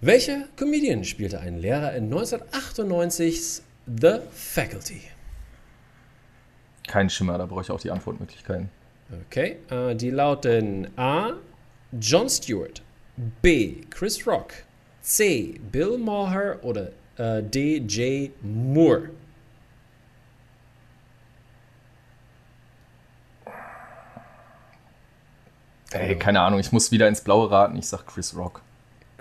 Welcher 0.00 0.44
Comedian 0.56 1.04
spielte 1.04 1.40
einen 1.40 1.58
Lehrer 1.58 1.94
in 1.94 2.12
1998's 2.12 3.62
The 3.86 4.18
Faculty? 4.32 5.00
Kein 6.92 7.08
Schimmer, 7.08 7.38
da 7.38 7.46
brauche 7.46 7.62
ich 7.62 7.70
auch 7.70 7.80
die 7.80 7.90
Antwortmöglichkeiten. 7.90 8.68
Okay, 9.26 9.56
äh, 9.70 9.96
die 9.96 10.10
lauten 10.10 10.88
A. 10.98 11.32
John 11.98 12.28
Stewart, 12.28 12.82
B. 13.40 13.76
Chris 13.88 14.26
Rock, 14.26 14.52
C. 15.00 15.58
Bill 15.72 15.96
Maher 15.96 16.62
oder 16.62 16.90
äh, 17.16 17.42
D. 17.42 17.78
J. 17.78 18.30
Moore. 18.42 19.08
Ey, 25.92 26.18
keine 26.18 26.42
Ahnung, 26.42 26.60
ich 26.60 26.72
muss 26.72 26.92
wieder 26.92 27.08
ins 27.08 27.22
Blaue 27.22 27.50
raten. 27.50 27.78
Ich 27.78 27.88
sag 27.88 28.06
Chris 28.06 28.36
Rock. 28.36 28.60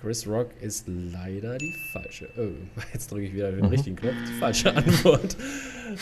Chris 0.02 0.28
Rock 0.28 0.50
ist 0.62 0.88
leider 0.88 1.60
die 1.60 1.76
falsche. 1.94 2.28
Oh, 2.36 2.50
jetzt 2.94 3.12
drücke 3.12 3.26
ich 3.26 3.34
wieder 3.34 3.52
den 3.52 3.66
mhm. 3.66 3.68
richtigen 3.68 3.96
Knopf. 3.96 4.16
Die 4.28 4.40
falsche 4.40 4.76
Antwort. 4.76 5.38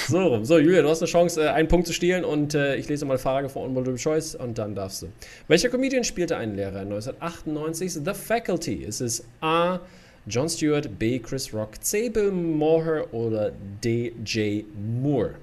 So 0.08 0.20
rum. 0.20 0.46
So, 0.46 0.58
Julia, 0.58 0.82
du 0.82 0.90
hast 0.90 1.02
eine 1.02 1.10
Chance, 1.10 1.44
äh, 1.44 1.50
einen 1.50 1.68
Punkt 1.68 1.86
zu 1.86 1.94
stehlen 1.94 2.24
und 2.24 2.54
äh, 2.54 2.76
ich 2.78 2.88
lese 2.88 3.06
mal 3.06 3.18
Frage 3.18 3.50
von 3.50 3.74
Multiple 3.74 4.00
Choice 4.00 4.36
und 4.36 4.58
dann 4.58 4.74
darfst 4.74 5.02
du. 5.02 5.08
Welcher 5.48 5.70
Comedian 5.70 6.06
spielte 6.06 6.38
einen 6.38 6.56
Lehrer 6.56 6.80
1998? 6.80 7.94
The 7.94 8.14
Faculty. 8.14 8.76
Ist 8.76 9.02
es 9.02 9.26
A. 9.42 9.80
John 10.28 10.48
Stewart, 10.48 10.98
B. 10.98 11.20
Chris 11.20 11.54
Rock, 11.54 11.84
C. 11.84 12.10
Bill 12.10 12.32
Maher 12.32 13.14
oder 13.14 13.52
D. 13.84 14.14
J. 14.24 14.64
Moore? 15.02 15.36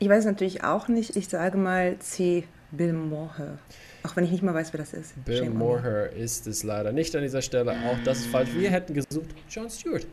Ich 0.00 0.08
weiß 0.08 0.24
natürlich 0.24 0.64
auch 0.64 0.88
nicht. 0.88 1.14
Ich 1.14 1.28
sage 1.28 1.58
mal 1.58 1.98
C. 1.98 2.44
Bill 2.70 2.92
Maher. 2.92 3.58
Auch 4.02 4.14
wenn 4.16 4.24
ich 4.24 4.30
nicht 4.30 4.42
mal 4.42 4.54
weiß, 4.54 4.72
wer 4.72 4.78
das 4.78 4.92
ist. 4.92 5.24
Bill 5.24 5.38
Shame 5.38 5.56
Moore 5.56 6.06
ist 6.16 6.46
es 6.46 6.62
leider 6.62 6.92
nicht 6.92 7.14
an 7.16 7.22
dieser 7.22 7.42
Stelle. 7.42 7.72
Auch 7.72 7.98
das 8.04 8.18
ist 8.18 8.26
falsch. 8.26 8.50
Wir 8.54 8.70
hätten 8.70 8.94
gesucht 8.94 9.34
John 9.48 9.68
Stewart. 9.70 10.06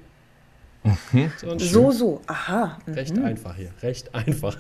Mhm. 0.84 1.32
So, 1.58 1.92
so, 1.92 2.22
aha. 2.28 2.80
Mhm. 2.86 2.94
Recht 2.94 3.18
einfach 3.18 3.56
hier. 3.56 3.72
Recht 3.82 4.14
einfach. 4.14 4.58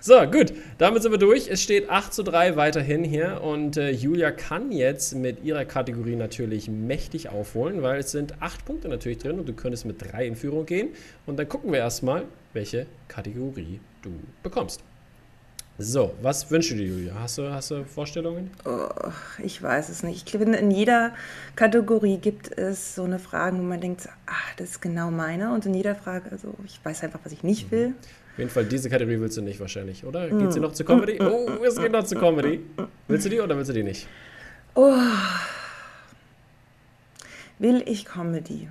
So, 0.00 0.14
gut. 0.30 0.52
Damit 0.78 1.02
sind 1.02 1.12
wir 1.12 1.18
durch. 1.18 1.48
Es 1.48 1.62
steht 1.62 1.90
8 1.90 2.14
zu 2.14 2.22
3 2.22 2.56
weiterhin 2.56 3.04
hier. 3.04 3.42
Und 3.42 3.76
äh, 3.76 3.90
Julia 3.90 4.30
kann 4.30 4.72
jetzt 4.72 5.14
mit 5.14 5.44
ihrer 5.44 5.64
Kategorie 5.64 6.16
natürlich 6.16 6.68
mächtig 6.70 7.28
aufholen, 7.28 7.82
weil 7.82 8.00
es 8.00 8.12
sind 8.12 8.40
8 8.40 8.64
Punkte 8.64 8.88
natürlich 8.88 9.18
drin 9.18 9.38
und 9.38 9.46
du 9.46 9.52
könntest 9.52 9.84
mit 9.84 10.00
3 10.00 10.26
in 10.26 10.36
Führung 10.36 10.64
gehen. 10.66 10.90
Und 11.26 11.38
dann 11.38 11.48
gucken 11.48 11.72
wir 11.72 11.80
erstmal, 11.80 12.24
welche 12.52 12.86
Kategorie 13.08 13.80
du 14.02 14.12
bekommst. 14.42 14.82
So, 15.80 16.12
was 16.22 16.50
wünschst 16.50 16.72
du 16.72 16.74
dir, 16.74 16.86
Julia? 16.86 17.14
Hast 17.14 17.38
du, 17.38 17.48
hast 17.52 17.70
du 17.70 17.84
Vorstellungen? 17.84 18.50
Oh, 18.64 18.88
ich 19.40 19.62
weiß 19.62 19.90
es 19.90 20.02
nicht. 20.02 20.26
Ich 20.26 20.36
finde, 20.36 20.58
in 20.58 20.72
jeder 20.72 21.14
Kategorie 21.54 22.18
gibt 22.18 22.58
es 22.58 22.96
so 22.96 23.04
eine 23.04 23.20
Frage, 23.20 23.56
wo 23.56 23.62
man 23.62 23.80
denkt, 23.80 24.08
ach, 24.26 24.54
das 24.56 24.70
ist 24.70 24.82
genau 24.82 25.12
meine. 25.12 25.54
Und 25.54 25.66
in 25.66 25.74
jeder 25.74 25.94
Frage, 25.94 26.32
also 26.32 26.52
ich 26.64 26.80
weiß 26.82 27.04
einfach, 27.04 27.20
was 27.22 27.30
ich 27.30 27.44
nicht 27.44 27.66
mhm. 27.66 27.70
will. 27.70 27.94
Auf 28.32 28.38
jeden 28.38 28.50
Fall, 28.50 28.64
diese 28.64 28.90
Kategorie 28.90 29.20
willst 29.20 29.36
du 29.36 29.42
nicht 29.42 29.60
wahrscheinlich, 29.60 30.04
oder? 30.04 30.28
Geht 30.28 30.52
sie 30.52 30.58
noch 30.58 30.72
zu 30.72 30.84
Comedy? 30.84 31.20
Oh, 31.22 31.48
es 31.64 31.76
geht 31.76 31.92
noch 31.92 32.04
zu 32.04 32.16
Comedy. 32.16 32.60
Willst 33.06 33.26
du 33.26 33.30
die 33.30 33.40
oder 33.40 33.56
willst 33.56 33.70
du 33.70 33.74
die 33.74 33.84
nicht? 33.84 34.08
Oh. 34.74 34.96
Will 37.60 37.84
ich 37.86 38.04
Comedy? 38.04 38.68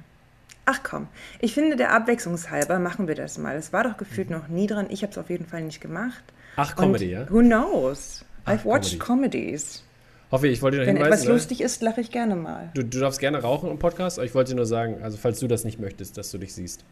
Ach 0.70 0.82
komm, 0.84 1.08
ich 1.40 1.54
finde, 1.54 1.78
der 1.78 1.94
Abwechslungshalber 1.94 2.78
machen 2.78 3.08
wir 3.08 3.16
das 3.16 3.38
mal. 3.38 3.56
Es 3.56 3.72
war 3.72 3.86
doch 3.86 3.96
gefühlt 3.96 4.30
noch 4.30 4.50
nie 4.50 4.68
dran. 4.68 4.88
Ich 4.90 5.02
habe 5.02 5.12
es 5.12 5.18
auf 5.18 5.30
jeden 5.30 5.46
Fall 5.46 5.62
nicht 5.62 5.80
gemacht. 5.80 6.22
Ach, 6.58 6.76
Comedy, 6.76 7.06
Und 7.06 7.12
ja? 7.12 7.30
Who 7.30 7.40
knows? 7.40 8.26
Ach, 8.44 8.52
I've 8.52 8.66
watched 8.66 9.00
Comedy. 9.00 9.40
comedies. 9.40 9.84
Hoffe, 10.30 10.50
ich 10.50 10.62
wollte 10.62 10.76
dir 10.76 10.82
noch 10.84 10.88
Wenn 10.88 10.98
hinweisen. 10.98 11.12
Wenn 11.12 11.20
etwas 11.20 11.34
lustig 11.34 11.62
ist, 11.62 11.82
lache 11.82 12.02
ich 12.02 12.12
gerne 12.12 12.36
mal. 12.36 12.70
Du, 12.74 12.84
du 12.84 13.00
darfst 13.00 13.22
gerne 13.22 13.42
rauchen 13.42 13.72
im 13.72 13.80
Podcast, 13.80 14.20
aber 14.20 14.26
ich 14.26 14.36
wollte 14.36 14.50
dir 14.52 14.56
nur 14.58 14.66
sagen, 14.66 14.98
also 15.02 15.18
falls 15.18 15.40
du 15.40 15.48
das 15.48 15.64
nicht 15.64 15.80
möchtest, 15.80 16.18
dass 16.18 16.32
du 16.32 16.38
dich 16.38 16.54
siehst. 16.54 16.84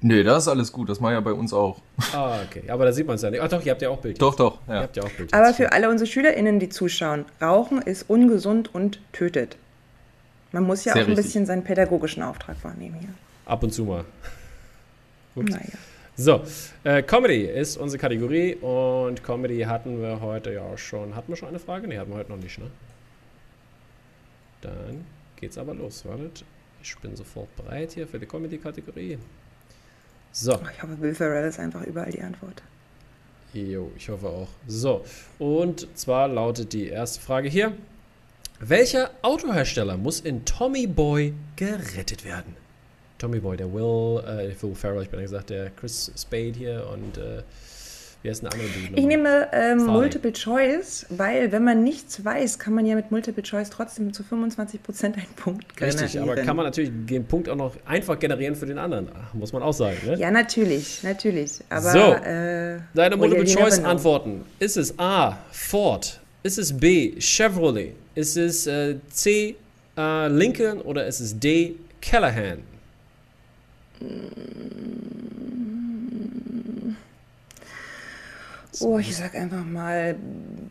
Nee, 0.00 0.22
das 0.22 0.44
ist 0.44 0.48
alles 0.48 0.72
gut. 0.72 0.88
Das 0.88 0.98
mache 0.98 1.12
ich 1.12 1.16
ja 1.16 1.20
bei 1.20 1.32
uns 1.32 1.52
auch. 1.52 1.82
Ah, 2.14 2.38
okay. 2.48 2.70
Aber 2.70 2.86
da 2.86 2.92
sieht 2.92 3.06
man 3.06 3.16
es 3.16 3.22
ja 3.22 3.30
nicht. 3.30 3.42
Ach 3.42 3.48
doch, 3.50 3.62
ihr 3.64 3.72
habt 3.72 3.82
ja 3.82 3.90
auch 3.90 3.98
Bild. 3.98 4.20
Doch, 4.22 4.34
doch. 4.34 4.60
Ja. 4.66 4.74
Ihr 4.76 4.80
habt 4.82 4.96
ja 4.96 5.02
auch 5.02 5.10
Bild. 5.10 5.34
Aber 5.34 5.52
für 5.52 5.72
alle 5.72 5.90
unsere 5.90 6.06
SchülerInnen, 6.08 6.58
die 6.58 6.70
zuschauen, 6.70 7.26
Rauchen 7.42 7.82
ist 7.82 8.08
ungesund 8.08 8.74
und 8.74 9.00
tötet. 9.12 9.58
Man 10.52 10.64
muss 10.64 10.84
ja 10.84 10.92
Sehr 10.92 11.02
auch 11.02 11.06
ein 11.06 11.10
richtig. 11.12 11.26
bisschen 11.26 11.46
seinen 11.46 11.64
pädagogischen 11.64 12.22
Auftrag 12.22 12.56
wahrnehmen 12.62 12.96
hier. 13.00 13.10
Ab 13.44 13.62
und 13.62 13.72
zu 13.72 13.84
mal. 13.84 14.04
Ups. 15.34 15.50
Naja. 15.50 15.78
So, 16.18 16.42
äh, 16.84 17.02
Comedy 17.02 17.44
ist 17.44 17.76
unsere 17.76 18.00
Kategorie 18.00 18.54
und 18.54 19.22
Comedy 19.22 19.60
hatten 19.60 20.00
wir 20.00 20.20
heute 20.20 20.52
ja 20.54 20.62
auch 20.62 20.78
schon. 20.78 21.14
Hatten 21.14 21.30
wir 21.30 21.36
schon 21.36 21.48
eine 21.48 21.58
Frage? 21.58 21.86
Ne, 21.86 21.98
hatten 21.98 22.10
wir 22.10 22.16
heute 22.16 22.32
noch 22.32 22.38
nicht, 22.38 22.58
ne? 22.58 22.70
Dann 24.62 25.04
geht's 25.36 25.58
aber 25.58 25.74
los. 25.74 26.06
Wartet, 26.06 26.44
ich 26.82 26.96
bin 26.98 27.14
sofort 27.16 27.54
bereit 27.56 27.92
hier 27.92 28.06
für 28.06 28.18
die 28.18 28.24
Comedy-Kategorie. 28.26 29.18
So. 30.32 30.54
Oh, 30.54 30.66
ich 30.74 30.82
hoffe, 30.82 31.00
Will 31.00 31.14
Ferrell 31.14 31.48
ist 31.48 31.58
einfach 31.60 31.82
überall 31.82 32.10
die 32.10 32.22
Antwort. 32.22 32.62
Jo, 33.52 33.90
ich 33.96 34.08
hoffe 34.08 34.26
auch. 34.26 34.48
So, 34.66 35.04
und 35.38 35.86
zwar 35.98 36.28
lautet 36.28 36.72
die 36.72 36.88
erste 36.88 37.20
Frage 37.20 37.48
hier. 37.48 37.72
Welcher 38.60 39.10
Autohersteller 39.20 39.98
muss 39.98 40.20
in 40.20 40.46
Tommy 40.46 40.86
Boy 40.86 41.34
gerettet 41.56 42.24
werden? 42.24 42.56
Tommy 43.18 43.38
Boy, 43.38 43.56
der 43.56 43.70
Will, 43.72 44.22
äh, 44.26 44.62
Will 44.62 44.74
Ferrell, 44.74 45.02
ich 45.02 45.10
bin 45.10 45.20
ja 45.20 45.24
gesagt, 45.24 45.50
der 45.50 45.70
Chris 45.70 46.10
Spade 46.16 46.52
hier 46.56 46.86
und 46.90 47.18
äh, 47.18 47.42
wie 48.22 48.30
heißt 48.30 48.42
der 48.42 48.52
andere 48.52 48.68
Dude? 48.68 48.98
Ich 48.98 49.06
nehme 49.06 49.48
ähm, 49.52 49.84
Multiple 49.84 50.32
Choice, 50.32 51.04
weil 51.10 51.52
wenn 51.52 51.64
man 51.64 51.84
nichts 51.84 52.24
weiß, 52.24 52.58
kann 52.58 52.72
man 52.72 52.86
ja 52.86 52.94
mit 52.94 53.10
Multiple 53.10 53.42
Choice 53.42 53.68
trotzdem 53.68 54.14
zu 54.14 54.22
25% 54.22 55.04
einen 55.04 55.26
Punkt 55.36 55.76
generieren. 55.76 56.00
Richtig, 56.02 56.20
aber 56.20 56.36
kann 56.36 56.56
man 56.56 56.64
natürlich 56.64 56.90
den 56.92 57.26
Punkt 57.26 57.50
auch 57.50 57.56
noch 57.56 57.74
einfach 57.84 58.18
generieren 58.18 58.56
für 58.56 58.66
den 58.66 58.78
anderen, 58.78 59.10
muss 59.34 59.52
man 59.52 59.62
auch 59.62 59.74
sagen. 59.74 59.98
Ne? 60.06 60.16
Ja, 60.18 60.30
natürlich, 60.30 61.02
natürlich. 61.02 61.60
Aber, 61.68 61.90
so, 61.92 61.98
äh, 61.98 62.80
deine 62.94 63.16
Multiple 63.18 63.44
Choice 63.44 63.84
Antworten. 63.84 64.46
Ist 64.58 64.78
es 64.78 64.98
A, 64.98 65.36
Ford? 65.50 66.20
Ist 66.46 66.58
es 66.58 66.72
B, 66.72 67.12
Chevrolet? 67.18 67.92
Ist 68.14 68.36
es 68.36 68.68
äh, 68.68 68.98
C, 69.10 69.56
äh, 69.98 70.28
Lincoln 70.28 70.80
oder 70.80 71.04
ist 71.04 71.18
es 71.18 71.36
D, 71.36 71.74
Callahan? 72.00 72.62
Oh, 78.78 78.96
ich 79.00 79.16
sag 79.16 79.34
einfach 79.34 79.64
mal 79.64 80.14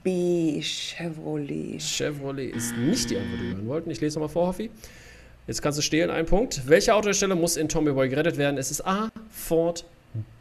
B, 0.02 0.62
Chevrolet. 0.62 1.82
Chevrolet 1.82 2.56
ist 2.56 2.78
nicht 2.78 3.10
die 3.10 3.18
Antwort, 3.18 3.42
die 3.42 3.48
wir 3.50 3.56
hören 3.56 3.68
wollten. 3.68 3.92
Ich 3.92 4.00
lese 4.00 4.18
nochmal 4.18 4.30
vor, 4.30 4.48
Hoffi. 4.48 4.72
Jetzt 5.46 5.62
kannst 5.62 5.78
du 5.78 5.82
stehlen, 5.82 6.10
ein 6.10 6.26
Punkt. 6.26 6.62
Welche 6.68 6.96
Autohersteller 6.96 7.36
muss 7.36 7.58
in 7.58 7.68
Tommy 7.68 7.92
Boy 7.92 8.08
gerettet 8.08 8.38
werden? 8.38 8.58
Es 8.58 8.72
ist 8.72 8.80
A, 8.88 9.12
Ford, 9.30 9.84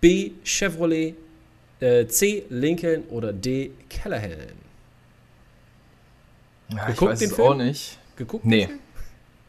B, 0.00 0.30
Chevrolet, 0.44 1.16
äh, 1.80 2.06
C, 2.06 2.44
Lincoln 2.50 3.02
oder 3.10 3.32
D, 3.32 3.72
Callahan. 3.90 4.63
Ja, 6.68 6.86
Geguckt 6.86 6.92
ich 6.92 7.00
weiß 7.02 7.18
den 7.20 7.30
es 7.30 7.34
Film? 7.36 7.48
auch 7.48 7.56
nicht. 7.56 7.98
Geguckt? 8.16 8.44
Nee. 8.44 8.68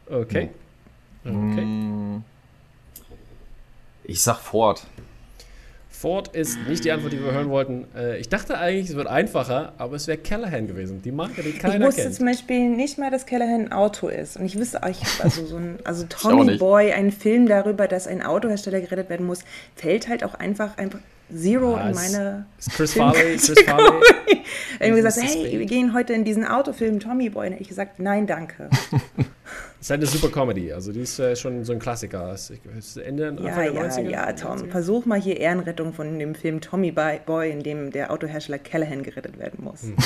Okay. 0.08 0.50
Nee. 1.24 1.30
Okay. 1.30 1.64
Mm. 1.64 2.24
Ich 4.04 4.22
sag 4.22 4.38
Ford. 4.38 4.86
Ford 5.88 6.28
ist 6.36 6.58
nicht 6.68 6.84
die 6.84 6.92
Antwort, 6.92 7.14
die 7.14 7.24
wir 7.24 7.32
hören 7.32 7.48
wollten. 7.48 7.86
Äh, 7.96 8.18
ich 8.18 8.28
dachte 8.28 8.58
eigentlich, 8.58 8.90
es 8.90 8.96
wird 8.96 9.06
einfacher, 9.06 9.72
aber 9.78 9.96
es 9.96 10.06
wäre 10.06 10.18
Callahan 10.18 10.66
gewesen. 10.66 11.00
Die 11.02 11.10
Marke, 11.10 11.42
die 11.42 11.52
keiner 11.52 11.72
kennt. 11.72 11.82
Ich 11.82 11.88
wusste 11.88 12.02
kennt. 12.02 12.14
zum 12.14 12.26
Beispiel 12.26 12.68
nicht 12.68 12.98
mal, 12.98 13.10
dass 13.10 13.24
Callahan 13.24 13.62
ein 13.62 13.72
Auto 13.72 14.08
ist. 14.08 14.36
Und 14.36 14.44
ich 14.44 14.58
wüsste, 14.58 14.80
ich 14.90 15.00
habe 15.00 15.24
also 15.24 15.46
so 15.46 15.56
ein, 15.56 15.78
also 15.84 16.04
Tommy 16.06 16.58
Boy, 16.58 16.92
ein 16.92 17.10
Film 17.10 17.48
darüber, 17.48 17.88
dass 17.88 18.06
ein 18.06 18.22
Autohersteller 18.22 18.80
gerettet 18.80 19.08
werden 19.08 19.26
muss, 19.26 19.40
fällt 19.74 20.06
halt 20.08 20.22
auch 20.22 20.34
einfach, 20.34 20.76
einfach 20.76 20.98
Zero 21.34 21.74
ah, 21.74 21.88
in 21.88 21.94
meine. 21.94 22.46
Ist 22.58 22.70
Chris 22.70 22.94
Farley. 22.94 23.36
Chris 23.36 23.60
Farley. 23.64 24.02
habe 24.80 25.02
gesagt, 25.02 25.16
hey, 25.22 25.58
wir 25.58 25.66
gehen 25.66 25.92
heute 25.92 26.12
in 26.12 26.24
diesen 26.24 26.44
Autofilm 26.44 27.00
Tommy 27.00 27.30
Boy. 27.30 27.48
Und 27.48 27.60
ich 27.60 27.68
gesagt, 27.68 27.98
nein, 27.98 28.26
danke. 28.26 28.70
ist 29.80 29.90
halt 29.90 30.00
eine 30.00 30.06
super 30.06 30.28
Comedy. 30.28 30.72
Also 30.72 30.92
die 30.92 31.00
ist 31.00 31.18
äh, 31.18 31.34
schon 31.34 31.64
so 31.64 31.72
ein 31.72 31.78
Klassiker. 31.78 32.32
Ist 32.32 32.96
Ende 32.96 33.28
Anfang 33.28 33.46
ja, 33.46 33.54
der 33.56 33.72
ja, 33.72 33.82
90er. 33.82 34.10
Ja, 34.10 34.32
Tom, 34.32 34.58
90er? 34.58 34.70
versuch 34.70 35.06
mal 35.06 35.20
hier 35.20 35.38
Ehrenrettung 35.38 35.92
von 35.92 36.18
dem 36.18 36.34
Film 36.34 36.60
Tommy 36.60 36.92
Boy, 36.92 37.50
in 37.50 37.62
dem 37.62 37.90
der 37.90 38.12
Autohersteller 38.12 38.58
Callahan 38.58 39.02
gerettet 39.02 39.38
werden 39.38 39.64
muss. 39.64 39.82
Mhm. 39.82 39.96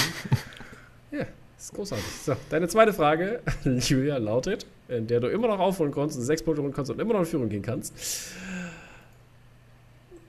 ja, 1.19 1.27
ist 1.59 1.75
großartig. 1.75 2.07
So, 2.25 2.35
deine 2.49 2.69
zweite 2.69 2.95
Frage, 2.95 3.41
Julia, 3.65 4.17
lautet, 4.17 4.65
in 4.89 5.07
der 5.07 5.21
du 5.21 5.29
immer 5.29 5.49
noch 5.49 5.59
aufholen 5.59 5.93
kannst 5.93 6.21
sechs 6.21 6.43
Punkte 6.43 6.63
holen 6.63 6.73
kannst 6.73 6.91
und 6.91 6.99
immer 6.99 7.13
noch 7.13 7.21
in 7.21 7.27
Führung 7.27 7.49
gehen 7.51 7.63
kannst. 7.63 7.95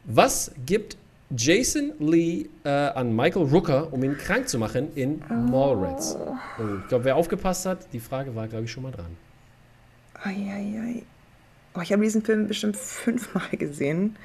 Was 0.06 0.52
gibt 0.66 0.98
Jason 1.36 1.94
Lee 2.00 2.48
äh, 2.64 2.70
an 2.70 3.16
Michael 3.16 3.44
Rooker, 3.44 3.92
um 3.94 4.04
ihn 4.04 4.18
krank 4.18 4.50
zu 4.50 4.58
machen 4.58 4.96
in 4.96 5.22
Mallrats? 5.30 6.16
Oh. 6.16 6.36
ich 6.82 6.88
glaube, 6.88 7.06
wer 7.06 7.16
aufgepasst 7.16 7.66
hat, 7.66 7.94
die 7.94 8.00
Frage 8.00 8.36
war, 8.36 8.48
glaube 8.48 8.66
ich, 8.66 8.72
schon 8.72 8.84
mal 8.84 8.92
dran. 8.92 9.16
Eieiei. 10.24 11.04
Oh, 11.74 11.82
ich 11.82 11.92
habe 11.94 12.04
diesen 12.04 12.22
Film 12.22 12.48
bestimmt 12.48 12.76
fünfmal 12.76 13.50
gesehen. 13.52 14.18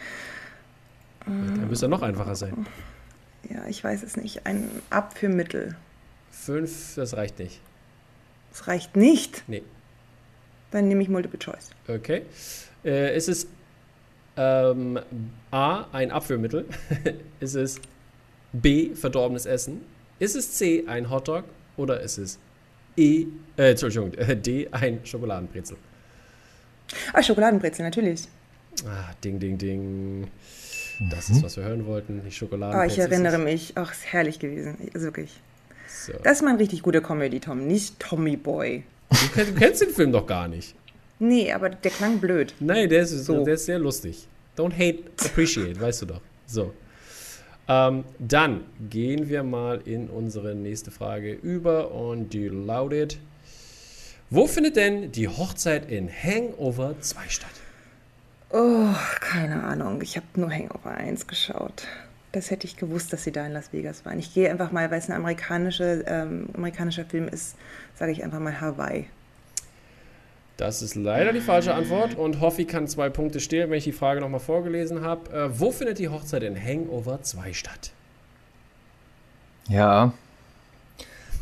Dann 1.26 1.68
müsste 1.68 1.86
er 1.86 1.88
noch 1.88 2.02
einfacher 2.02 2.34
sein. 2.36 2.66
Ja, 3.48 3.66
ich 3.66 3.82
weiß 3.82 4.02
es 4.02 4.16
nicht. 4.16 4.46
Ein 4.46 4.68
Abführmittel. 4.90 5.76
Fünf, 6.30 6.94
das 6.96 7.16
reicht 7.16 7.38
nicht. 7.38 7.60
Das 8.50 8.66
reicht 8.66 8.96
nicht? 8.96 9.44
Nee. 9.46 9.62
Dann 10.70 10.88
nehme 10.88 11.02
ich 11.02 11.08
Multiple 11.08 11.38
Choice. 11.38 11.70
Okay. 11.88 12.22
Äh, 12.84 13.16
ist 13.16 13.28
es 13.28 13.46
ähm, 14.36 14.98
A, 15.50 15.86
ein 15.92 16.10
Abführmittel? 16.10 16.66
ist 17.40 17.54
es 17.54 17.80
B, 18.52 18.94
verdorbenes 18.94 19.46
Essen? 19.46 19.82
Ist 20.18 20.36
es 20.36 20.52
C, 20.52 20.84
ein 20.86 21.10
Hotdog? 21.10 21.44
Oder 21.76 22.00
ist 22.00 22.18
es 22.18 22.38
E, 22.96 23.26
äh, 23.56 23.70
Entschuldigung, 23.70 24.12
D, 24.42 24.68
ein 24.70 25.00
Schokoladenbrezel? 25.04 25.76
Ah, 27.12 27.22
Schokoladenbrezel, 27.22 27.84
natürlich. 27.84 28.28
Ah, 28.86 29.10
ding, 29.22 29.38
ding, 29.38 29.58
ding. 29.58 30.28
Das 31.10 31.28
mhm. 31.28 31.36
ist, 31.36 31.42
was 31.42 31.56
wir 31.56 31.64
hören 31.64 31.86
wollten, 31.86 32.22
die 32.24 32.30
Schokoladenbrezel. 32.30 33.02
Ah, 33.02 33.06
ich 33.06 33.10
erinnere 33.10 33.38
mich. 33.38 33.72
Ach, 33.74 33.92
ist 33.92 34.06
herrlich 34.06 34.38
gewesen. 34.38 34.78
Ist 34.92 35.02
wirklich. 35.02 35.40
So. 35.88 36.12
Das 36.22 36.38
ist 36.38 36.42
mal 36.42 36.50
ein 36.50 36.56
richtig 36.56 36.82
guter 36.82 37.00
Comedy, 37.00 37.40
Tom, 37.40 37.66
nicht 37.66 37.98
Tommy 38.00 38.36
Boy. 38.36 38.84
Du, 39.10 39.44
du 39.44 39.54
kennst 39.54 39.82
den 39.82 39.90
Film 39.90 40.12
doch 40.12 40.26
gar 40.26 40.48
nicht. 40.48 40.74
Nee, 41.18 41.52
aber 41.52 41.70
der 41.70 41.90
klang 41.90 42.18
blöd. 42.18 42.54
Nein, 42.60 42.88
der 42.88 43.02
ist, 43.02 43.10
so. 43.10 43.44
der 43.44 43.54
ist 43.54 43.66
sehr 43.66 43.78
lustig. 43.78 44.26
Don't 44.56 44.72
hate, 44.72 45.04
appreciate, 45.24 45.80
weißt 45.80 46.02
du 46.02 46.06
doch. 46.06 46.20
So. 46.46 46.72
Ähm, 47.68 48.04
dann 48.18 48.64
gehen 48.90 49.28
wir 49.28 49.42
mal 49.42 49.80
in 49.84 50.08
unsere 50.08 50.54
nächste 50.54 50.90
Frage 50.90 51.32
über 51.32 51.90
und 51.92 52.32
die 52.32 52.48
lautet: 52.48 53.18
Wo 54.30 54.46
findet 54.46 54.76
denn 54.76 55.10
die 55.12 55.28
Hochzeit 55.28 55.90
in 55.90 56.08
Hangover 56.08 56.94
2 57.00 57.20
statt? 57.28 57.50
Oh, 58.50 58.94
keine 59.20 59.64
Ahnung. 59.64 60.00
Ich 60.02 60.16
habe 60.16 60.26
nur 60.36 60.50
Hangover 60.50 60.92
1 60.92 61.26
geschaut. 61.26 61.84
Das 62.30 62.50
hätte 62.50 62.66
ich 62.66 62.76
gewusst, 62.76 63.12
dass 63.12 63.24
sie 63.24 63.32
da 63.32 63.46
in 63.46 63.52
Las 63.52 63.72
Vegas 63.72 64.04
waren. 64.04 64.18
Ich 64.18 64.32
gehe 64.34 64.50
einfach 64.50 64.70
mal, 64.70 64.90
weil 64.90 64.98
es 64.98 65.08
ein 65.08 65.16
amerikanische, 65.16 66.04
ähm, 66.06 66.48
amerikanischer 66.54 67.04
Film 67.04 67.28
ist, 67.28 67.56
sage 67.96 68.12
ich 68.12 68.22
einfach 68.22 68.38
mal 68.38 68.60
Hawaii. 68.60 69.06
Das 70.56 70.80
ist 70.80 70.94
leider 70.94 71.32
die 71.32 71.40
falsche 71.40 71.74
Antwort 71.74 72.14
und 72.14 72.40
Hoffi 72.40 72.64
kann 72.64 72.88
zwei 72.88 73.10
Punkte 73.10 73.40
stehlen, 73.40 73.70
wenn 73.70 73.78
ich 73.78 73.84
die 73.84 73.92
Frage 73.92 74.20
nochmal 74.20 74.40
vorgelesen 74.40 75.02
habe. 75.02 75.30
Äh, 75.30 75.60
wo 75.60 75.70
findet 75.70 75.98
die 75.98 76.08
Hochzeit 76.08 76.42
in 76.42 76.56
Hangover 76.56 77.22
2 77.22 77.52
statt? 77.52 77.90
Ja, 79.68 80.14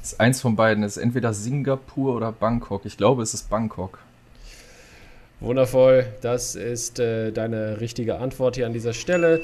ist 0.03 0.21
eins 0.21 0.41
von 0.41 0.57
beiden. 0.57 0.83
ist 0.83 0.97
entweder 0.97 1.33
Singapur 1.33 2.15
oder 2.15 2.33
Bangkok. 2.33 2.85
Ich 2.85 2.97
glaube, 2.97 3.23
es 3.23 3.35
ist 3.35 3.49
Bangkok. 3.49 3.99
Wundervoll, 5.41 6.07
das 6.21 6.55
ist 6.57 6.99
äh, 6.99 7.31
deine 7.33 7.81
richtige 7.81 8.19
Antwort 8.19 8.57
hier 8.57 8.67
an 8.67 8.73
dieser 8.73 8.95
Stelle. 8.95 9.43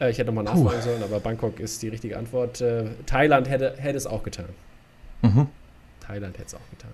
Äh, 0.00 0.10
ich 0.10 0.18
hätte 0.18 0.32
nochmal 0.32 0.44
nachfragen 0.44 0.82
sollen, 0.82 1.02
aber 1.02 1.20
Bangkok 1.20 1.60
ist 1.60 1.82
die 1.82 1.88
richtige 1.88 2.18
Antwort. 2.18 2.60
Äh, 2.60 2.86
Thailand 3.06 3.48
hätte, 3.48 3.74
hätte 3.78 3.96
es 3.96 4.06
auch 4.06 4.22
getan. 4.22 4.48
Mhm. 5.22 5.46
Thailand 6.00 6.36
hätte 6.38 6.48
es 6.48 6.54
auch 6.54 6.70
getan. 6.70 6.90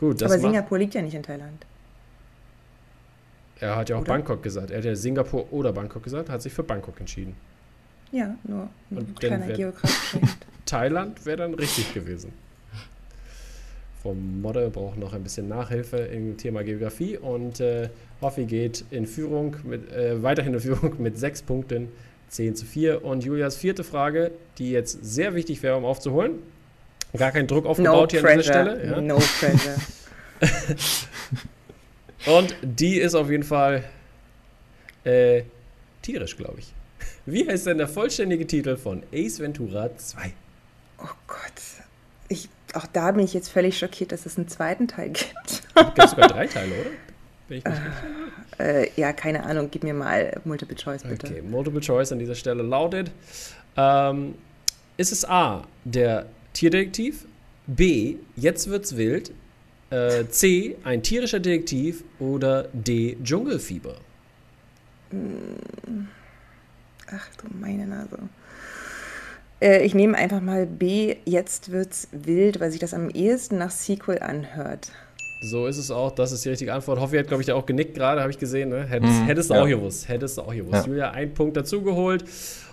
Gut, 0.00 0.22
Aber 0.22 0.38
Singapur 0.38 0.78
liegt 0.78 0.94
ja 0.94 1.02
nicht 1.02 1.14
in 1.14 1.22
Thailand. 1.22 1.66
Er 3.60 3.76
hat 3.76 3.90
ja 3.90 3.96
auch 3.96 4.00
oder? 4.00 4.14
Bangkok 4.14 4.42
gesagt. 4.42 4.70
Er 4.70 4.78
hat 4.78 4.86
ja 4.86 4.96
Singapur 4.96 5.52
oder 5.52 5.74
Bangkok 5.74 6.02
gesagt, 6.02 6.30
hat 6.30 6.40
sich 6.40 6.54
für 6.54 6.62
Bangkok 6.62 6.98
entschieden. 6.98 7.36
Ja, 8.10 8.34
nur 8.44 8.70
ein 8.90 8.96
Und 8.96 9.20
kleiner 9.20 9.48
geografischer 9.48 10.20
Thailand 10.64 11.26
wäre 11.26 11.36
dann 11.36 11.52
richtig 11.52 11.92
gewesen. 11.92 12.32
Frau 14.02 14.14
Modde 14.14 14.70
braucht 14.70 14.96
noch 14.96 15.12
ein 15.12 15.22
bisschen 15.22 15.48
Nachhilfe 15.48 15.98
im 15.98 16.38
Thema 16.38 16.64
Geografie 16.64 17.18
und 17.18 17.60
äh, 17.60 17.90
Hoffi 18.22 18.46
geht 18.46 18.86
in 18.90 19.06
Führung 19.06 19.56
mit, 19.64 19.92
äh, 19.92 20.22
weiterhin 20.22 20.54
in 20.54 20.60
Führung 20.60 20.94
mit 20.98 21.18
sechs 21.18 21.42
Punkten, 21.42 21.88
10 22.28 22.56
zu 22.56 22.64
4. 22.64 23.04
Und 23.04 23.22
Julias 23.22 23.56
vierte 23.56 23.84
Frage, 23.84 24.30
die 24.56 24.70
jetzt 24.70 25.04
sehr 25.04 25.34
wichtig 25.34 25.62
wäre, 25.62 25.76
um 25.76 25.84
aufzuholen. 25.84 26.38
Gar 27.16 27.32
kein 27.32 27.46
Druck 27.46 27.66
aufgebaut 27.66 28.12
no 28.12 28.18
hier 28.18 28.20
pressure. 28.20 28.56
an 28.56 28.66
dieser 28.66 28.76
Stelle. 28.76 28.90
Ja? 28.90 29.00
No 29.00 29.18
pressure. 29.18 29.76
Und 32.26 32.54
die 32.62 32.98
ist 32.98 33.14
auf 33.14 33.30
jeden 33.30 33.42
Fall 33.42 33.84
äh, 35.04 35.42
tierisch, 36.02 36.36
glaube 36.36 36.58
ich. 36.58 36.72
Wie 37.26 37.48
heißt 37.48 37.66
denn 37.66 37.78
der 37.78 37.88
vollständige 37.88 38.46
Titel 38.46 38.76
von 38.76 39.02
Ace 39.12 39.40
Ventura 39.40 39.96
2? 39.96 40.32
Oh 40.98 41.04
Gott. 41.26 41.38
Ich, 42.28 42.48
auch 42.74 42.86
da 42.86 43.10
bin 43.12 43.24
ich 43.24 43.34
jetzt 43.34 43.48
völlig 43.48 43.78
schockiert, 43.78 44.12
dass 44.12 44.26
es 44.26 44.36
einen 44.36 44.48
zweiten 44.48 44.86
Teil 44.88 45.10
gibt. 45.10 45.62
Es 45.74 45.94
gibt 45.94 46.08
sogar 46.08 46.28
drei 46.28 46.46
Teile, 46.46 46.72
oder? 46.72 46.90
Bin 47.48 47.58
ich 47.58 47.64
nicht 47.64 47.76
äh, 48.58 48.82
äh, 48.82 48.90
ja, 48.96 49.12
keine 49.12 49.44
Ahnung. 49.44 49.68
Gib 49.70 49.82
mir 49.82 49.94
mal 49.94 50.38
Multiple 50.44 50.76
Choice, 50.76 51.02
bitte. 51.02 51.26
Okay, 51.26 51.42
Multiple 51.42 51.80
Choice 51.80 52.12
an 52.12 52.18
dieser 52.18 52.34
Stelle 52.34 52.62
lautet: 52.62 53.10
ähm, 53.76 54.34
Ist 54.96 55.12
es 55.12 55.24
A, 55.24 55.64
der 55.84 56.26
Tierdetektiv. 56.52 57.26
B. 57.66 58.16
Jetzt 58.36 58.68
wird's 58.68 58.96
wild. 58.96 59.32
Äh, 59.90 60.26
C. 60.28 60.76
Ein 60.84 61.02
tierischer 61.02 61.40
Detektiv. 61.40 62.04
Oder 62.18 62.68
D. 62.72 63.16
Dschungelfieber. 63.22 63.96
Hm. 65.10 66.08
Ach 67.12 67.28
du 67.36 67.48
meine 67.58 67.86
Nase. 67.86 68.18
Äh, 69.60 69.84
ich 69.84 69.94
nehme 69.94 70.16
einfach 70.16 70.40
mal 70.40 70.66
B. 70.66 71.16
Jetzt 71.24 71.70
wird's 71.70 72.08
wild, 72.12 72.60
weil 72.60 72.70
sich 72.70 72.80
das 72.80 72.94
am 72.94 73.10
ehesten 73.10 73.58
nach 73.58 73.70
Sequel 73.70 74.20
anhört. 74.20 74.92
So 75.42 75.66
ist 75.66 75.78
es 75.78 75.90
auch. 75.90 76.12
Das 76.12 76.32
ist 76.32 76.44
die 76.44 76.50
richtige 76.50 76.72
Antwort. 76.74 77.00
Hoffi 77.00 77.16
hat, 77.16 77.28
glaube 77.28 77.42
ich, 77.42 77.50
auch 77.50 77.64
genickt 77.64 77.94
gerade, 77.94 78.20
habe 78.20 78.30
ich 78.30 78.38
gesehen. 78.38 78.68
Ne? 78.68 78.84
Hättest, 78.84 79.20
mhm, 79.20 79.24
hättest 79.24 79.50
du 79.50 79.54
ja. 79.54 79.62
auch 79.62 79.68
gewusst. 79.68 80.08
Hättest 80.08 80.38
du 80.38 80.42
auch 80.42 80.54
gewusst. 80.54 80.86
Ja. 80.86 80.86
Julia, 80.86 81.10
ein 81.12 81.32
Punkt 81.32 81.56
dazugeholt. 81.56 82.24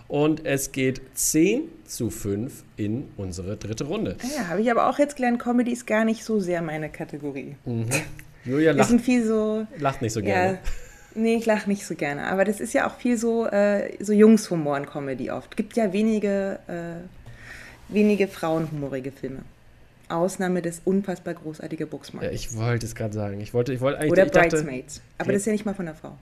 Und 0.08 0.46
es 0.46 0.72
geht 0.72 1.02
10 1.15 1.63
zu 1.86 2.10
5 2.10 2.63
in 2.78 3.10
unsere 3.17 3.58
dritte 3.58 3.86
Runde. 3.86 4.15
Ja, 4.36 4.48
habe 4.48 4.62
ich 4.62 4.72
aber 4.72 4.89
auch 4.89 5.00
jetzt 5.00 5.17
gelernt, 5.17 5.39
Comedy 5.39 5.72
ist 5.72 5.86
gar 5.86 6.06
nicht 6.06 6.24
so 6.24 6.39
sehr 6.39 6.62
meine 6.62 6.89
Kategorie. 6.89 7.56
Mhm. 7.65 7.88
Julia 8.46 8.72
lacht, 8.72 8.89
sind 8.89 9.02
viel 9.02 9.26
so, 9.26 9.67
lacht 9.78 10.02
nicht 10.02 10.13
so 10.13 10.22
gerne. 10.22 10.54
Ja, 10.54 10.60
nee, 11.15 11.36
ich 11.36 11.46
lache 11.46 11.70
nicht 11.70 11.86
so 11.86 11.96
gerne. 11.96 12.28
Aber 12.28 12.46
das 12.46 12.62
ist 12.62 12.74
ja 12.74 12.88
auch 12.88 12.96
viel 12.96 13.17
so, 13.17 13.46
äh, 13.48 14.02
so 14.02 14.13
Jungshumor 14.13 14.78
in 14.78 14.86
Comedy 14.86 15.30
oft. 15.30 15.58
Gibt 15.58 15.76
ja 15.76 15.91
wenige, 15.91 16.60
äh, 16.67 17.93
wenige 17.93 18.30
frauenhumorige 18.30 19.12
Filme. 19.12 19.39
Ausnahme 20.10 20.62
des 20.62 20.82
unfassbar 20.86 21.34
großartige 21.34 21.86
Booksmart. 21.86 22.24
Ja, 22.24 22.32
ich 22.32 22.56
wollte 22.56 22.86
es 22.86 22.96
gerade 22.96 23.13
sagen. 23.13 23.41
Ich 23.41 23.54
wollte, 23.54 23.74
ich 23.74 23.82
wollte 23.82 24.00
eigentlich, 24.00 24.12
Oder 24.13 24.26
Bridesmaids. 24.26 25.02
Aber 25.17 25.26
okay. 25.26 25.34
das 25.34 25.41
ist 25.41 25.46
ja 25.48 25.52
nicht 25.52 25.65
mal 25.65 25.76
von 25.76 25.86
der 25.86 25.96
Frau. 25.96 26.17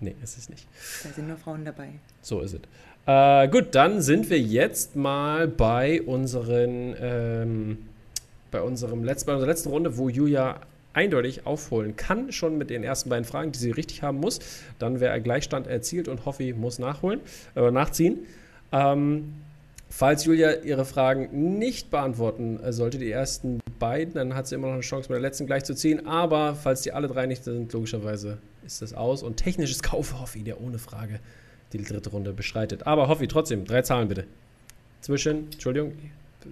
Nee, 0.00 0.14
ist 0.22 0.38
es 0.38 0.48
nicht. 0.48 0.66
Da 1.02 1.10
sind 1.10 1.28
nur 1.28 1.36
Frauen 1.36 1.64
dabei. 1.64 1.88
So 2.22 2.40
ist 2.40 2.54
es. 2.54 2.60
Äh, 3.06 3.48
gut, 3.48 3.74
dann 3.74 4.02
sind 4.02 4.30
wir 4.30 4.40
jetzt 4.40 4.96
mal 4.96 5.48
bei 5.48 6.02
unseren, 6.02 6.94
ähm, 7.00 7.78
bei 8.50 8.60
unserem 8.60 9.04
letzten, 9.04 9.26
bei 9.26 9.34
unserer 9.34 9.48
letzten 9.48 9.70
Runde, 9.70 9.96
wo 9.96 10.08
Julia 10.08 10.60
eindeutig 10.92 11.46
aufholen 11.46 11.96
kann, 11.96 12.32
schon 12.32 12.58
mit 12.58 12.70
den 12.70 12.82
ersten 12.82 13.10
beiden 13.10 13.24
Fragen, 13.24 13.52
die 13.52 13.58
sie 13.58 13.70
richtig 13.70 14.02
haben 14.02 14.18
muss. 14.18 14.40
Dann 14.78 15.00
wäre 15.00 15.12
er 15.12 15.20
Gleichstand 15.20 15.66
erzielt 15.66 16.08
und 16.08 16.26
Hoffi 16.26 16.52
muss 16.52 16.78
nachholen, 16.78 17.20
äh, 17.54 17.70
nachziehen. 17.70 18.26
Ähm, 18.72 19.34
falls 19.90 20.24
Julia 20.24 20.54
ihre 20.62 20.84
Fragen 20.84 21.58
nicht 21.58 21.90
beantworten 21.90 22.60
äh, 22.62 22.72
sollte, 22.72 22.98
die 22.98 23.10
ersten 23.10 23.60
beiden, 23.78 24.14
dann 24.14 24.34
hat 24.34 24.46
sie 24.46 24.54
immer 24.54 24.68
noch 24.68 24.74
eine 24.74 24.82
Chance, 24.82 25.08
mit 25.10 25.16
der 25.16 25.20
letzten 25.20 25.46
gleich 25.46 25.64
zu 25.64 25.74
ziehen. 25.74 26.06
Aber 26.06 26.54
falls 26.54 26.82
die 26.82 26.92
alle 26.92 27.08
drei 27.08 27.26
nicht 27.26 27.44
sind, 27.44 27.72
logischerweise 27.72 28.38
ist 28.64 28.80
das 28.80 28.94
aus. 28.94 29.22
Und 29.22 29.36
technisches 29.36 29.82
Kauf 29.82 30.18
Hoffi, 30.18 30.42
der 30.42 30.60
ohne 30.60 30.78
Frage 30.78 31.20
die 31.72 31.82
dritte 31.82 32.10
Runde 32.10 32.32
beschreitet. 32.32 32.86
Aber 32.86 33.08
Hoffi, 33.08 33.28
trotzdem, 33.28 33.64
drei 33.64 33.82
Zahlen 33.82 34.08
bitte. 34.08 34.24
Zwischen, 35.00 35.50
Entschuldigung, 35.52 35.92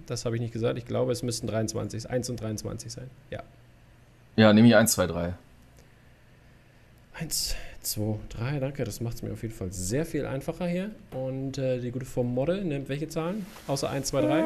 das 0.05 0.25
habe 0.25 0.35
ich 0.35 0.41
nicht 0.41 0.53
gesagt. 0.53 0.77
Ich 0.77 0.85
glaube, 0.85 1.11
es 1.11 1.23
müssten 1.23 1.47
23, 1.47 2.09
1 2.09 2.29
und 2.29 2.41
23 2.41 2.91
sein. 2.91 3.09
Ja. 3.29 3.43
Ja, 4.35 4.53
nehme 4.53 4.67
ich 4.67 4.75
1, 4.75 4.91
2, 4.93 5.07
3. 5.07 5.33
1, 7.13 7.55
2, 7.81 8.19
3, 8.29 8.59
danke. 8.59 8.83
Das 8.83 9.01
macht 9.01 9.15
es 9.15 9.21
mir 9.23 9.31
auf 9.31 9.41
jeden 9.41 9.53
Fall 9.53 9.71
sehr 9.71 10.05
viel 10.05 10.25
einfacher 10.25 10.67
hier. 10.67 10.91
Und 11.11 11.57
äh, 11.57 11.79
die 11.79 11.91
gute 11.91 12.05
Form 12.05 12.33
Model 12.33 12.63
nimmt 12.63 12.89
welche 12.89 13.07
Zahlen? 13.07 13.45
Außer 13.67 13.89
1, 13.89 14.07
2, 14.07 14.21
3? 14.21 14.43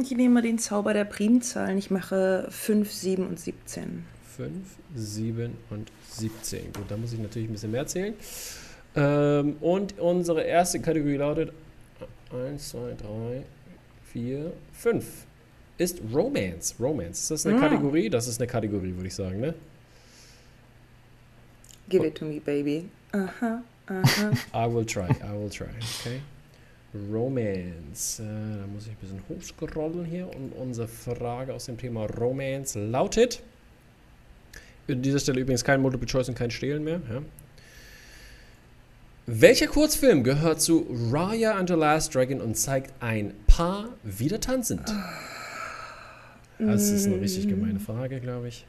Ich 0.00 0.10
nehme 0.12 0.40
den 0.42 0.58
Zauber 0.58 0.94
der 0.94 1.04
Primzahlen. 1.04 1.76
Ich 1.78 1.90
mache 1.90 2.46
5, 2.50 2.90
7 2.90 3.26
und 3.26 3.38
17. 3.38 4.04
5, 4.36 4.52
7 4.94 5.52
und 5.70 5.90
17. 6.08 6.72
Gut, 6.72 6.84
da 6.88 6.96
muss 6.96 7.12
ich 7.12 7.18
natürlich 7.18 7.48
ein 7.48 7.52
bisschen 7.52 7.70
mehr 7.70 7.86
zählen. 7.86 8.14
Ähm, 8.96 9.56
und 9.60 9.98
unsere 9.98 10.42
erste 10.42 10.80
Kategorie 10.80 11.16
lautet 11.16 11.52
1, 12.32 12.70
2, 12.70 12.78
3, 12.78 13.42
4, 14.12 14.52
5. 14.72 15.04
Ist 15.78 16.00
Romance. 16.12 16.74
Romance. 16.78 17.22
Ist 17.22 17.30
das 17.30 17.46
eine 17.46 17.56
ja. 17.56 17.68
Kategorie? 17.68 18.08
Das 18.08 18.26
ist 18.26 18.40
eine 18.40 18.46
Kategorie, 18.46 18.94
würde 18.94 19.08
ich 19.08 19.14
sagen, 19.14 19.40
ne? 19.40 19.54
Give 21.88 22.06
it 22.06 22.14
to 22.16 22.24
me, 22.24 22.40
baby. 22.40 22.88
Aha, 23.12 23.62
aha. 23.88 24.32
I 24.54 24.66
will 24.66 24.84
try, 24.84 25.08
I 25.22 25.32
will 25.32 25.50
try, 25.50 25.66
okay? 26.00 26.20
Romance. 26.94 28.20
Äh, 28.20 28.24
da 28.24 28.66
muss 28.66 28.86
ich 28.86 28.92
ein 28.92 28.96
bisschen 29.00 29.22
hochscrollen 29.28 30.04
hier. 30.04 30.28
Und 30.34 30.52
unsere 30.52 30.88
Frage 30.88 31.54
aus 31.54 31.66
dem 31.66 31.78
Thema 31.78 32.06
Romance 32.06 32.78
lautet: 32.78 33.42
An 34.88 35.02
dieser 35.02 35.18
Stelle 35.18 35.40
übrigens 35.40 35.64
kein 35.64 35.80
Multiple 35.80 36.06
Choice 36.06 36.28
und 36.28 36.34
kein 36.34 36.50
Stehlen 36.50 36.84
mehr. 36.84 37.00
Ja? 37.10 37.22
Welcher 39.26 39.68
Kurzfilm 39.68 40.24
gehört 40.24 40.60
zu 40.60 40.86
Raya 41.10 41.52
and 41.52 41.68
the 41.68 41.76
Last 41.76 42.14
Dragon 42.14 42.40
und 42.40 42.56
zeigt 42.56 42.92
ein 43.00 43.32
Paar 43.46 43.88
wieder 44.02 44.40
tanzend? 44.40 44.82
Das 46.58 46.90
ist 46.90 47.06
eine 47.06 47.20
richtig 47.20 47.48
gemeine 47.48 47.80
Frage, 47.80 48.20
glaube 48.20 48.48
ich. 48.48 48.66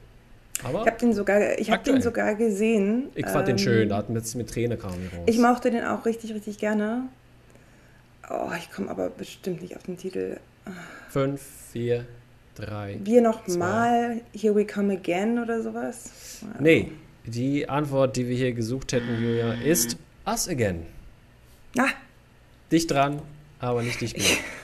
Aber 0.63 0.81
ich 0.81 0.87
habe 0.87 0.97
den, 0.99 1.13
sogar, 1.13 1.39
hab 1.41 1.83
den 1.83 2.01
sogar 2.01 2.35
gesehen. 2.35 3.09
Ich 3.15 3.25
fand 3.25 3.47
ähm, 3.49 3.55
den 3.55 3.57
schön, 3.59 3.89
da 3.89 3.97
hat 3.97 4.09
mit, 4.09 4.35
mit 4.35 4.49
Träne 4.49 4.77
kam 4.77 4.91
raus. 4.91 5.23
Ich 5.25 5.37
mochte 5.37 5.71
den 5.71 5.83
auch 5.83 6.05
richtig, 6.05 6.33
richtig 6.33 6.57
gerne. 6.57 7.03
Oh, 8.29 8.49
ich 8.57 8.71
komme 8.71 8.89
aber 8.89 9.09
bestimmt 9.09 9.61
nicht 9.61 9.75
auf 9.75 9.83
den 9.83 9.97
Titel. 9.97 10.37
Fünf, 11.09 11.41
vier, 11.71 12.05
drei. 12.55 12.99
Wir 13.03 13.21
nochmal 13.21 14.21
Here 14.33 14.55
We 14.55 14.65
Come 14.65 14.93
Again 14.93 15.39
oder 15.39 15.61
sowas? 15.61 16.41
Also. 16.41 16.63
Nee, 16.63 16.91
die 17.25 17.67
Antwort, 17.67 18.15
die 18.15 18.27
wir 18.27 18.35
hier 18.35 18.53
gesucht 18.53 18.93
hätten, 18.93 19.21
Julia, 19.21 19.53
ist 19.53 19.97
Us 20.25 20.47
Again. 20.47 20.85
Ah. 21.77 21.89
Dicht 22.71 22.89
dran, 22.89 23.21
aber 23.59 23.83
nicht 23.83 23.99
dicht 23.99 24.15
genug. 24.15 24.29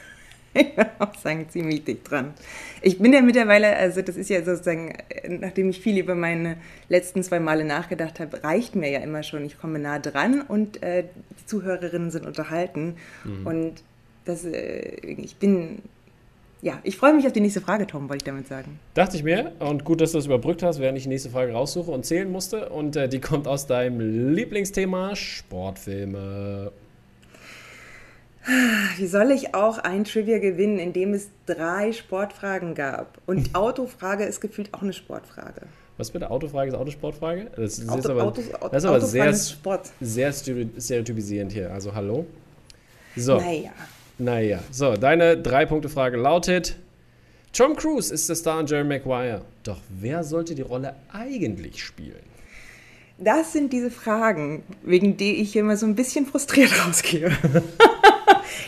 ich 0.54 0.66
würde 0.78 0.92
auch 1.00 1.16
sagen, 1.16 1.48
ziemlich 1.50 1.84
dicht 1.84 2.10
dran. 2.10 2.34
Ich 2.82 3.00
bin 3.00 3.14
ja 3.14 3.22
mittlerweile, 3.22 3.76
also 3.76 4.02
das 4.02 4.16
ist 4.16 4.30
ja 4.30 4.44
sozusagen, 4.44 4.94
nachdem 5.28 5.70
ich 5.70 5.80
viel 5.82 5.98
über 5.98 6.16
meine 6.16 6.58
letzten 6.88 7.24
zwei 7.24 7.40
Male 7.40 7.66
nachgedacht 7.66 8.20
habe, 8.20 8.44
reicht 8.44 8.76
mir 8.76 8.90
ja 8.90 9.00
immer 9.00 9.24
schon. 9.24 9.46
Ich 9.46 9.60
komme 9.60 9.80
nah 9.80 10.00
dran 10.00 10.42
und 10.42 10.82
äh, 10.82 11.04
die 11.40 11.46
Zuhörerinnen 11.46 12.12
sind 12.12 12.26
unterhalten. 12.26 12.96
Mhm. 13.24 13.48
Und 13.48 13.84
das, 14.26 14.46
äh, 14.46 14.96
ich 15.02 15.36
bin 15.38 15.82
ja, 16.62 16.80
ich 16.84 16.98
freue 16.98 17.14
mich 17.14 17.26
auf 17.26 17.32
die 17.32 17.40
nächste 17.40 17.62
Frage, 17.62 17.88
Tom, 17.88 18.10
wollte 18.10 18.18
ich 18.18 18.24
damit 18.26 18.48
sagen. 18.48 18.80
Dachte 18.94 19.16
ich 19.16 19.24
mir. 19.24 19.54
Und 19.60 19.86
gut, 19.86 20.02
dass 20.02 20.12
du 20.12 20.18
das 20.18 20.26
überbrückt 20.26 20.62
hast, 20.62 20.80
während 20.80 20.98
ich 20.98 21.04
die 21.04 21.10
nächste 21.10 21.30
Frage 21.30 21.54
raussuche 21.54 21.90
und 21.90 22.06
zählen 22.06 22.30
musste. 22.30 22.68
Und 22.70 22.98
äh, 22.98 23.08
die 23.08 23.22
kommt 23.22 23.48
aus 23.48 23.66
deinem 23.66 24.34
Lieblingsthema 24.34 25.16
Sportfilme. 25.16 26.74
Wie 28.98 29.08
soll 29.08 29.32
ich 29.32 29.54
auch 29.54 29.78
ein 29.80 30.06
Trivia 30.06 30.40
gewinnen, 30.40 30.80
in 30.80 30.94
dem 30.94 31.14
es 31.14 31.30
drei 31.46 31.92
Sportfragen 31.92 32.74
gab? 32.74 33.20
Und 33.26 33.54
Autofrage 33.56 34.24
ist 34.24 34.42
gefühlt 34.42 34.74
auch 34.74 34.82
eine 34.82 34.94
Sportfrage. 34.94 35.62
Was 35.98 36.12
bitte? 36.12 36.32
Autofrage 36.32 36.70
ist 36.70 36.76
Autosportfrage? 36.76 37.52
Das 37.56 37.78
ist, 37.80 37.90
Auto, 37.90 38.12
aber, 38.12 38.24
Autos, 38.24 38.46
das 38.72 38.84
ist 38.84 38.90
aber 38.90 39.02
sehr, 39.02 39.34
sehr 40.00 40.32
stereotypisierend 40.32 41.52
hier. 41.52 41.74
Also 41.74 41.94
hallo? 41.94 42.26
So. 43.18 43.38
Naja. 43.38 43.72
Naja, 44.18 44.60
so, 44.72 44.96
deine 44.96 45.38
Drei-Punkte-Frage 45.38 46.18
lautet: 46.18 46.78
Tom 47.54 47.76
Cruise 47.76 48.14
ist 48.14 48.30
der 48.30 48.36
Star 48.36 48.62
in 48.62 48.68
Jerry 48.68 48.84
Maguire. 48.86 49.42
Doch 49.64 49.80
wer 49.90 50.24
sollte 50.24 50.56
die 50.56 50.62
Rolle 50.62 50.96
eigentlich 51.12 51.84
spielen? 51.84 52.20
Das 53.18 53.52
sind 53.52 53.74
diese 53.74 53.92
Fragen, 53.92 54.64
wegen 54.84 55.18
denen 55.18 55.42
ich 55.42 55.56
immer 55.56 55.76
so 55.76 55.86
ein 55.86 55.96
bisschen 55.96 56.26
frustriert 56.26 56.72
rausgehe. 56.88 57.32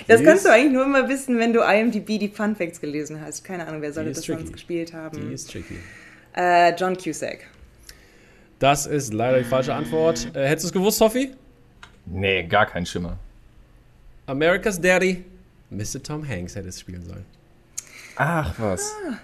das 0.08 0.19
die 0.19 0.25
kannst 0.25 0.45
du 0.45 0.49
eigentlich 0.49 0.73
nur 0.73 0.86
immer 0.86 1.08
wissen, 1.10 1.38
wenn 1.38 1.54
du 1.54 1.62
IMDb 1.62 2.19
die 2.19 2.30
Fun 2.30 2.56
Facts 2.56 2.82
gelesen 2.82 3.21
hast. 3.21 3.43
Keine 3.43 3.67
Ahnung, 3.67 3.82
wer 3.82 3.93
sollte 3.93 4.12
das 4.12 4.21
tricky. 4.21 4.39
sonst 4.39 4.54
gespielt 4.54 4.93
haben. 4.93 5.30
Die 5.30 5.34
ist 5.34 5.51
tricky. 5.51 5.77
Äh, 6.36 6.73
John 6.75 6.97
Cusack. 6.97 7.39
Das 8.60 8.86
ist 8.86 9.13
leider 9.13 9.39
die 9.39 9.45
falsche 9.45 9.73
Antwort. 9.73 10.30
Äh, 10.36 10.47
hättest 10.47 10.65
du 10.65 10.67
es 10.67 10.73
gewusst, 10.73 10.97
Sophie? 10.99 11.32
Nee, 12.06 12.43
gar 12.43 12.65
kein 12.65 12.86
Schimmer. 12.86 13.17
America's 14.27 14.80
Daddy. 14.80 15.25
Mr. 15.69 16.04
Tom 16.04 16.27
Hanks 16.27 16.56
hätte 16.56 16.67
es 16.67 16.80
spielen 16.80 17.04
sollen. 17.04 17.25
Ach, 18.15 18.54
was. 18.58 18.93
Ah, 19.10 19.17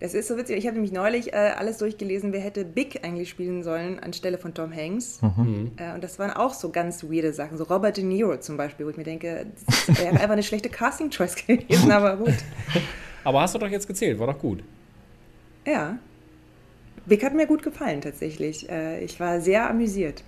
das 0.00 0.14
ist 0.14 0.28
so 0.28 0.38
witzig. 0.38 0.56
Ich 0.56 0.66
habe 0.66 0.74
nämlich 0.74 0.92
neulich 0.92 1.34
äh, 1.34 1.36
alles 1.36 1.76
durchgelesen, 1.76 2.32
wer 2.32 2.40
hätte 2.40 2.64
Big 2.64 3.04
eigentlich 3.04 3.28
spielen 3.28 3.62
sollen 3.62 4.00
anstelle 4.00 4.38
von 4.38 4.54
Tom 4.54 4.74
Hanks. 4.74 5.20
Mhm. 5.20 5.72
Äh, 5.76 5.94
und 5.94 6.02
das 6.02 6.18
waren 6.18 6.30
auch 6.30 6.54
so 6.54 6.70
ganz 6.70 7.04
weirde 7.04 7.34
Sachen. 7.34 7.58
So 7.58 7.64
Robert 7.64 7.98
De 7.98 8.04
Niro 8.04 8.38
zum 8.38 8.56
Beispiel, 8.56 8.86
wo 8.86 8.90
ich 8.90 8.96
mir 8.96 9.04
denke, 9.04 9.46
das 9.66 10.00
wäre 10.00 10.10
einfach 10.12 10.30
eine 10.30 10.42
schlechte 10.42 10.70
Casting-Choice 10.70 11.46
gewesen, 11.46 11.90
aber 11.90 12.16
gut. 12.16 12.34
Aber 13.22 13.42
hast 13.42 13.54
du 13.54 13.58
doch 13.58 13.68
jetzt 13.68 13.86
gezählt, 13.86 14.18
war 14.18 14.28
doch 14.28 14.38
gut. 14.38 14.64
Ja. 15.66 15.98
Big 17.04 17.22
hat 17.22 17.34
mir 17.34 17.46
gut 17.46 17.62
gefallen 17.62 18.00
tatsächlich. 18.00 18.66
Äh, 18.70 19.04
ich 19.04 19.20
war 19.20 19.42
sehr 19.42 19.68
amüsiert. 19.68 20.24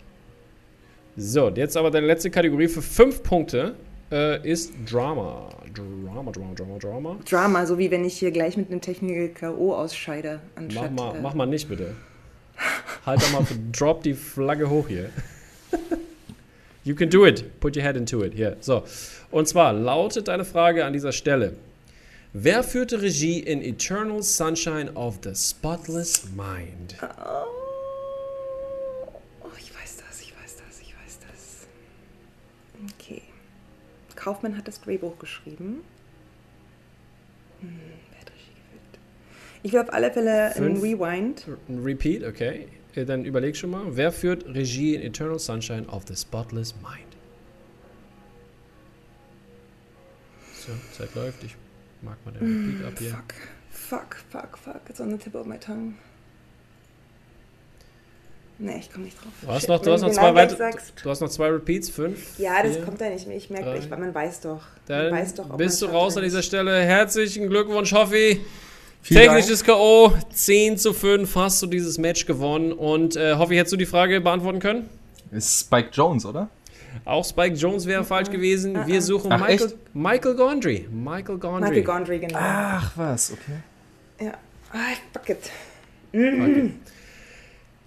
So, 1.17 1.49
jetzt 1.49 1.75
aber 1.77 1.91
deine 1.91 2.07
letzte 2.07 2.31
Kategorie 2.31 2.69
für 2.69 2.83
fünf 2.83 3.23
Punkte 3.23 3.77
äh, 4.13 4.49
ist 4.49 4.73
Drama. 4.89 5.49
Drama, 5.75 6.31
Drama, 6.31 6.55
Drama, 6.55 6.79
Drama. 6.79 7.19
Drama, 7.29 7.67
so 7.67 7.79
wie 7.79 7.91
wenn 7.91 8.05
ich 8.05 8.19
hier 8.19 8.31
gleich 8.31 8.57
mit 8.57 8.71
einem 8.71 8.81
Techniker 8.81 9.29
K.O. 9.29 9.75
ausscheide. 9.75 10.41
Anstatt, 10.55 10.93
mach, 10.93 11.13
mal, 11.13 11.19
äh, 11.19 11.23
mach 11.23 11.35
mal 11.35 11.47
nicht, 11.47 11.69
bitte. 11.69 11.95
halt 13.07 13.23
doch 13.23 13.33
mal, 13.33 13.45
drop 13.73 14.03
die 14.03 14.15
Flagge 14.15 14.69
hoch 14.69 14.87
hier. 14.87 15.11
you 16.85 16.95
can 16.95 17.09
do 17.09 17.27
it. 17.27 17.59
Put 17.59 17.77
your 17.77 17.83
head 17.83 17.97
into 17.97 18.23
it. 18.23 18.35
Hier, 18.35 18.57
so. 18.61 18.85
Und 19.31 19.49
zwar 19.49 19.73
lautet 19.73 20.29
deine 20.29 20.45
Frage 20.45 20.85
an 20.85 20.93
dieser 20.93 21.13
Stelle. 21.13 21.55
Wer 22.35 22.63
führte 22.63 23.03
Regie 23.03 23.41
in 23.41 23.63
Eternal 23.63 24.23
Sunshine 24.23 24.93
of 24.95 25.19
the 25.23 25.35
Spotless 25.35 26.25
Mind? 26.35 26.97
Oh. 27.03 27.62
Kaufmann 34.23 34.57
hat 34.57 34.69
das 34.69 34.81
Drehbuch 34.81 35.19
geschrieben. 35.19 35.83
Hm, 37.61 37.81
wer 38.11 38.21
hat 38.21 38.31
Regie 38.31 38.53
geführt? 38.55 38.99
Ich 39.65 39.73
will 39.73 39.81
auf 39.81 39.93
alle 39.93 40.13
Fälle 40.13 40.55
ein 40.55 40.77
Rewind. 40.77 41.49
Ein 41.69 41.83
Repeat, 41.83 42.23
okay. 42.23 42.69
Dann 42.95 43.25
überleg 43.25 43.57
schon 43.57 43.71
mal. 43.71 43.97
Wer 43.97 44.13
führt 44.13 44.47
Regie 44.47 44.95
in 44.95 45.03
Eternal 45.03 45.41
Sunshine 45.41 45.89
of 45.89 46.05
the 46.07 46.15
Spotless 46.15 46.73
Mind? 46.77 47.17
So, 50.55 50.71
Zeit 50.93 51.13
läuft. 51.17 51.43
Ich 51.43 51.57
mag 52.03 52.17
mal 52.25 52.31
den 52.33 52.77
Repeat 52.77 52.87
ab 52.87 52.99
hier. 53.01 53.11
Fuck, 53.11 53.35
fuck, 53.71 54.19
fuck, 54.31 54.59
fuck. 54.59 54.83
It's 54.89 55.01
on 55.01 55.11
the 55.11 55.19
tip 55.19 55.35
of 55.35 55.47
my 55.47 55.59
tongue. 55.59 55.95
Nee, 58.65 58.79
ich 58.79 58.93
komme 58.93 59.07
nicht 59.07 59.17
drauf. 59.17 59.33
Du 59.43 59.49
hast 59.49 59.69
noch, 59.69 59.83
du 59.83 59.91
hast 59.91 60.03
noch 60.03 60.13
zwei 60.13 60.33
weiter, 60.37 60.71
du 61.03 61.11
hast 61.11 61.21
noch 61.21 61.29
zwei 61.29 61.49
Repeats, 61.49 61.91
fünf. 61.91 62.39
Ja, 62.39 62.63
das 62.63 62.77
vier, 62.77 62.85
kommt 62.85 63.01
da 63.01 63.09
nicht 63.09 63.27
mehr. 63.27 63.37
Ich 63.37 63.51
merke, 63.51 63.77
ich, 63.77 63.91
man 63.91 64.15
weiß 64.15 64.43
doch. 64.43 64.61
Dann 64.87 65.11
man 65.11 65.21
weiß 65.21 65.35
doch, 65.35 65.57
bist 65.57 65.83
du 65.83 65.87
raus 65.87 66.17
an 66.17 66.23
dieser 66.23 66.43
Stelle. 66.43 66.81
Herzlichen 66.81 67.49
Glückwunsch, 67.49 67.93
Hoffi. 67.93 68.41
Technisches 69.03 69.65
K.O. 69.65 70.13
10 70.33 70.79
zu 70.79 70.93
5 70.93 71.35
hast 71.35 71.61
du 71.61 71.67
dieses 71.67 71.99
Match 71.99 72.25
gewonnen. 72.25 72.73
Und 72.73 73.17
äh, 73.17 73.35
Hoffi, 73.35 73.57
hättest 73.57 73.73
du 73.73 73.77
die 73.77 73.87
Frage 73.87 74.21
beantworten 74.21 74.61
können? 74.61 74.89
Ist 75.33 75.63
Spike 75.63 75.89
Jones, 75.93 76.25
oder? 76.25 76.49
Auch 77.05 77.25
Spike 77.25 77.57
Jones 77.57 77.85
wäre 77.87 78.05
falsch 78.05 78.31
gewesen. 78.31 78.87
Wir 78.87 78.99
ah. 78.99 79.01
suchen 79.01 79.33
Ach, 79.33 79.41
Michael, 79.41 79.73
Michael 79.93 80.35
Gondry. 80.37 80.89
Michael 80.89 81.39
Gondry. 81.39 81.69
Michael 81.69 81.83
Gondry, 81.83 82.19
genau. 82.21 82.39
Ach, 82.41 82.93
was, 82.95 83.33
okay. 83.33 84.25
Ja. 84.25 84.35
Ah, 84.73 84.95
fuck 85.13 85.31
it. 85.31 85.51
Okay. 86.15 86.71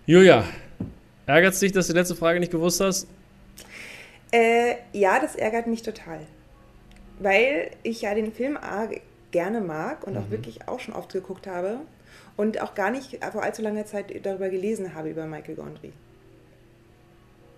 Julia, 0.06 0.44
Ärgert 1.28 1.54
es 1.54 1.60
dich, 1.60 1.72
dass 1.72 1.88
du 1.88 1.94
die 1.94 2.00
letzte 2.00 2.16
Frage 2.16 2.40
nicht 2.40 2.52
gewusst 2.52 2.82
hast? 2.82 3.08
Äh, 4.32 4.76
ja, 4.94 5.20
das 5.20 5.36
ärgert 5.36 5.68
mich 5.68 5.82
total. 5.82 6.20
Weil 7.20 7.72
ich 7.84 8.02
ja 8.02 8.14
den 8.14 8.32
Film 8.32 8.58
A 8.58 8.90
gerne 9.32 9.62
mag 9.62 10.06
und 10.06 10.14
mhm. 10.14 10.20
auch 10.20 10.30
wirklich 10.30 10.68
auch 10.68 10.80
schon 10.80 10.94
oft 10.94 11.12
geguckt 11.12 11.48
habe 11.48 11.80
und 12.38 12.62
auch 12.62 12.76
gar 12.76 12.92
nicht 12.92 13.24
vor 13.32 13.44
allzu 13.44 13.62
langer 13.62 13.86
Zeit 13.86 14.14
darüber 14.26 14.50
gelesen 14.50 14.94
habe, 14.94 15.10
über 15.10 15.26
Michael 15.26 15.56
Gondry. 15.56 15.94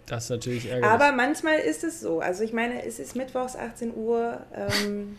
Das 0.06 0.26
ist 0.26 0.30
natürlich 0.30 0.68
ärgerlich. 0.68 0.90
Aber 0.90 1.12
manchmal 1.12 1.60
ist 1.60 1.84
es 1.84 2.00
so. 2.00 2.20
Also 2.20 2.44
ich 2.44 2.54
meine, 2.54 2.86
es 2.86 3.00
ist 3.00 3.16
mittwochs 3.16 3.56
18 3.56 3.94
Uhr. 3.96 4.42
Ähm, 4.56 5.18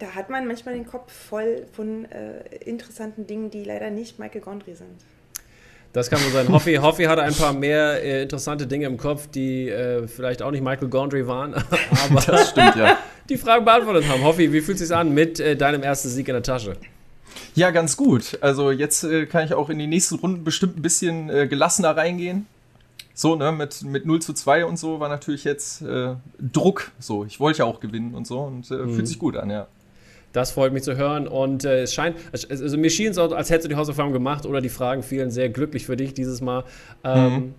da 0.00 0.14
hat 0.14 0.30
man 0.30 0.46
manchmal 0.46 0.74
den 0.74 0.86
Kopf 0.86 1.12
voll 1.12 1.66
von 1.72 2.04
äh, 2.06 2.44
interessanten 2.64 3.26
Dingen, 3.26 3.50
die 3.50 3.64
leider 3.64 3.90
nicht 3.90 4.18
Michael 4.18 4.40
Gondry 4.40 4.74
sind. 4.74 5.00
Das 5.92 6.10
kann 6.10 6.22
wohl 6.22 6.30
sein. 6.30 6.48
Hoffi, 6.48 6.74
Hoffi 6.76 7.04
hatte 7.04 7.22
ein 7.22 7.34
paar 7.34 7.52
mehr 7.52 8.02
äh, 8.02 8.22
interessante 8.22 8.66
Dinge 8.66 8.86
im 8.86 8.98
Kopf, 8.98 9.26
die 9.28 9.68
äh, 9.68 10.06
vielleicht 10.06 10.42
auch 10.42 10.50
nicht 10.50 10.62
Michael 10.62 10.88
Gondry 10.88 11.26
waren, 11.26 11.54
aber 12.10 12.20
das 12.20 12.50
stimmt, 12.50 12.76
ja. 12.76 12.98
die 13.28 13.38
Fragen 13.38 13.64
beantwortet 13.64 14.08
haben. 14.08 14.22
Hoffi, 14.22 14.52
wie 14.52 14.60
fühlt 14.60 14.80
es 14.80 14.88
sich 14.88 14.96
an 14.96 15.14
mit 15.14 15.40
äh, 15.40 15.56
deinem 15.56 15.82
ersten 15.82 16.08
Sieg 16.08 16.28
in 16.28 16.34
der 16.34 16.42
Tasche? 16.42 16.76
Ja, 17.54 17.70
ganz 17.70 17.96
gut. 17.96 18.38
Also 18.40 18.70
jetzt 18.70 19.04
äh, 19.04 19.26
kann 19.26 19.44
ich 19.44 19.54
auch 19.54 19.70
in 19.70 19.78
die 19.78 19.86
nächsten 19.86 20.16
Runden 20.16 20.44
bestimmt 20.44 20.76
ein 20.78 20.82
bisschen 20.82 21.30
äh, 21.30 21.46
gelassener 21.48 21.96
reingehen. 21.96 22.46
So, 23.14 23.34
ne, 23.34 23.50
mit, 23.50 23.82
mit 23.82 24.06
0 24.06 24.22
zu 24.22 24.32
2 24.32 24.64
und 24.64 24.78
so 24.78 25.00
war 25.00 25.08
natürlich 25.08 25.42
jetzt 25.42 25.82
äh, 25.82 26.14
Druck. 26.38 26.92
So, 27.00 27.24
ich 27.24 27.40
wollte 27.40 27.60
ja 27.60 27.64
auch 27.64 27.80
gewinnen 27.80 28.14
und 28.14 28.26
so 28.26 28.40
und 28.40 28.70
mhm. 28.70 28.94
fühlt 28.94 29.08
sich 29.08 29.18
gut 29.18 29.36
an, 29.36 29.50
ja. 29.50 29.66
Das 30.38 30.52
freut 30.52 30.72
mich 30.72 30.84
zu 30.84 30.96
hören 30.96 31.26
und 31.26 31.64
äh, 31.64 31.82
es 31.82 31.92
scheint, 31.92 32.14
also 32.30 32.78
mir 32.78 32.90
schien 32.90 33.10
es 33.10 33.18
auch, 33.18 33.32
als 33.32 33.50
hättest 33.50 33.64
du 33.64 33.70
die 33.70 33.74
Hausaufgaben 33.74 34.12
gemacht 34.12 34.46
oder 34.46 34.60
die 34.60 34.68
Fragen 34.68 35.02
fielen 35.02 35.32
sehr 35.32 35.48
glücklich 35.48 35.84
für 35.84 35.96
dich 35.96 36.14
dieses 36.14 36.40
Mal. 36.40 36.62
Ähm, 37.02 37.32
mhm. 37.32 37.54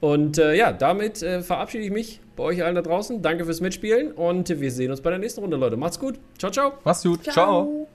Und 0.00 0.38
äh, 0.38 0.54
ja, 0.54 0.72
damit 0.72 1.22
äh, 1.22 1.40
verabschiede 1.42 1.84
ich 1.84 1.92
mich 1.92 2.20
bei 2.34 2.42
euch 2.42 2.64
allen 2.64 2.74
da 2.74 2.82
draußen. 2.82 3.22
Danke 3.22 3.44
fürs 3.44 3.60
Mitspielen 3.60 4.10
und 4.10 4.48
wir 4.60 4.72
sehen 4.72 4.90
uns 4.90 5.02
bei 5.02 5.10
der 5.10 5.20
nächsten 5.20 5.40
Runde, 5.40 5.56
Leute. 5.56 5.76
Macht's 5.76 6.00
gut. 6.00 6.18
Ciao, 6.36 6.50
ciao. 6.50 6.72
Macht's 6.82 7.04
gut. 7.04 7.22
ciao. 7.22 7.32
ciao. 7.32 7.88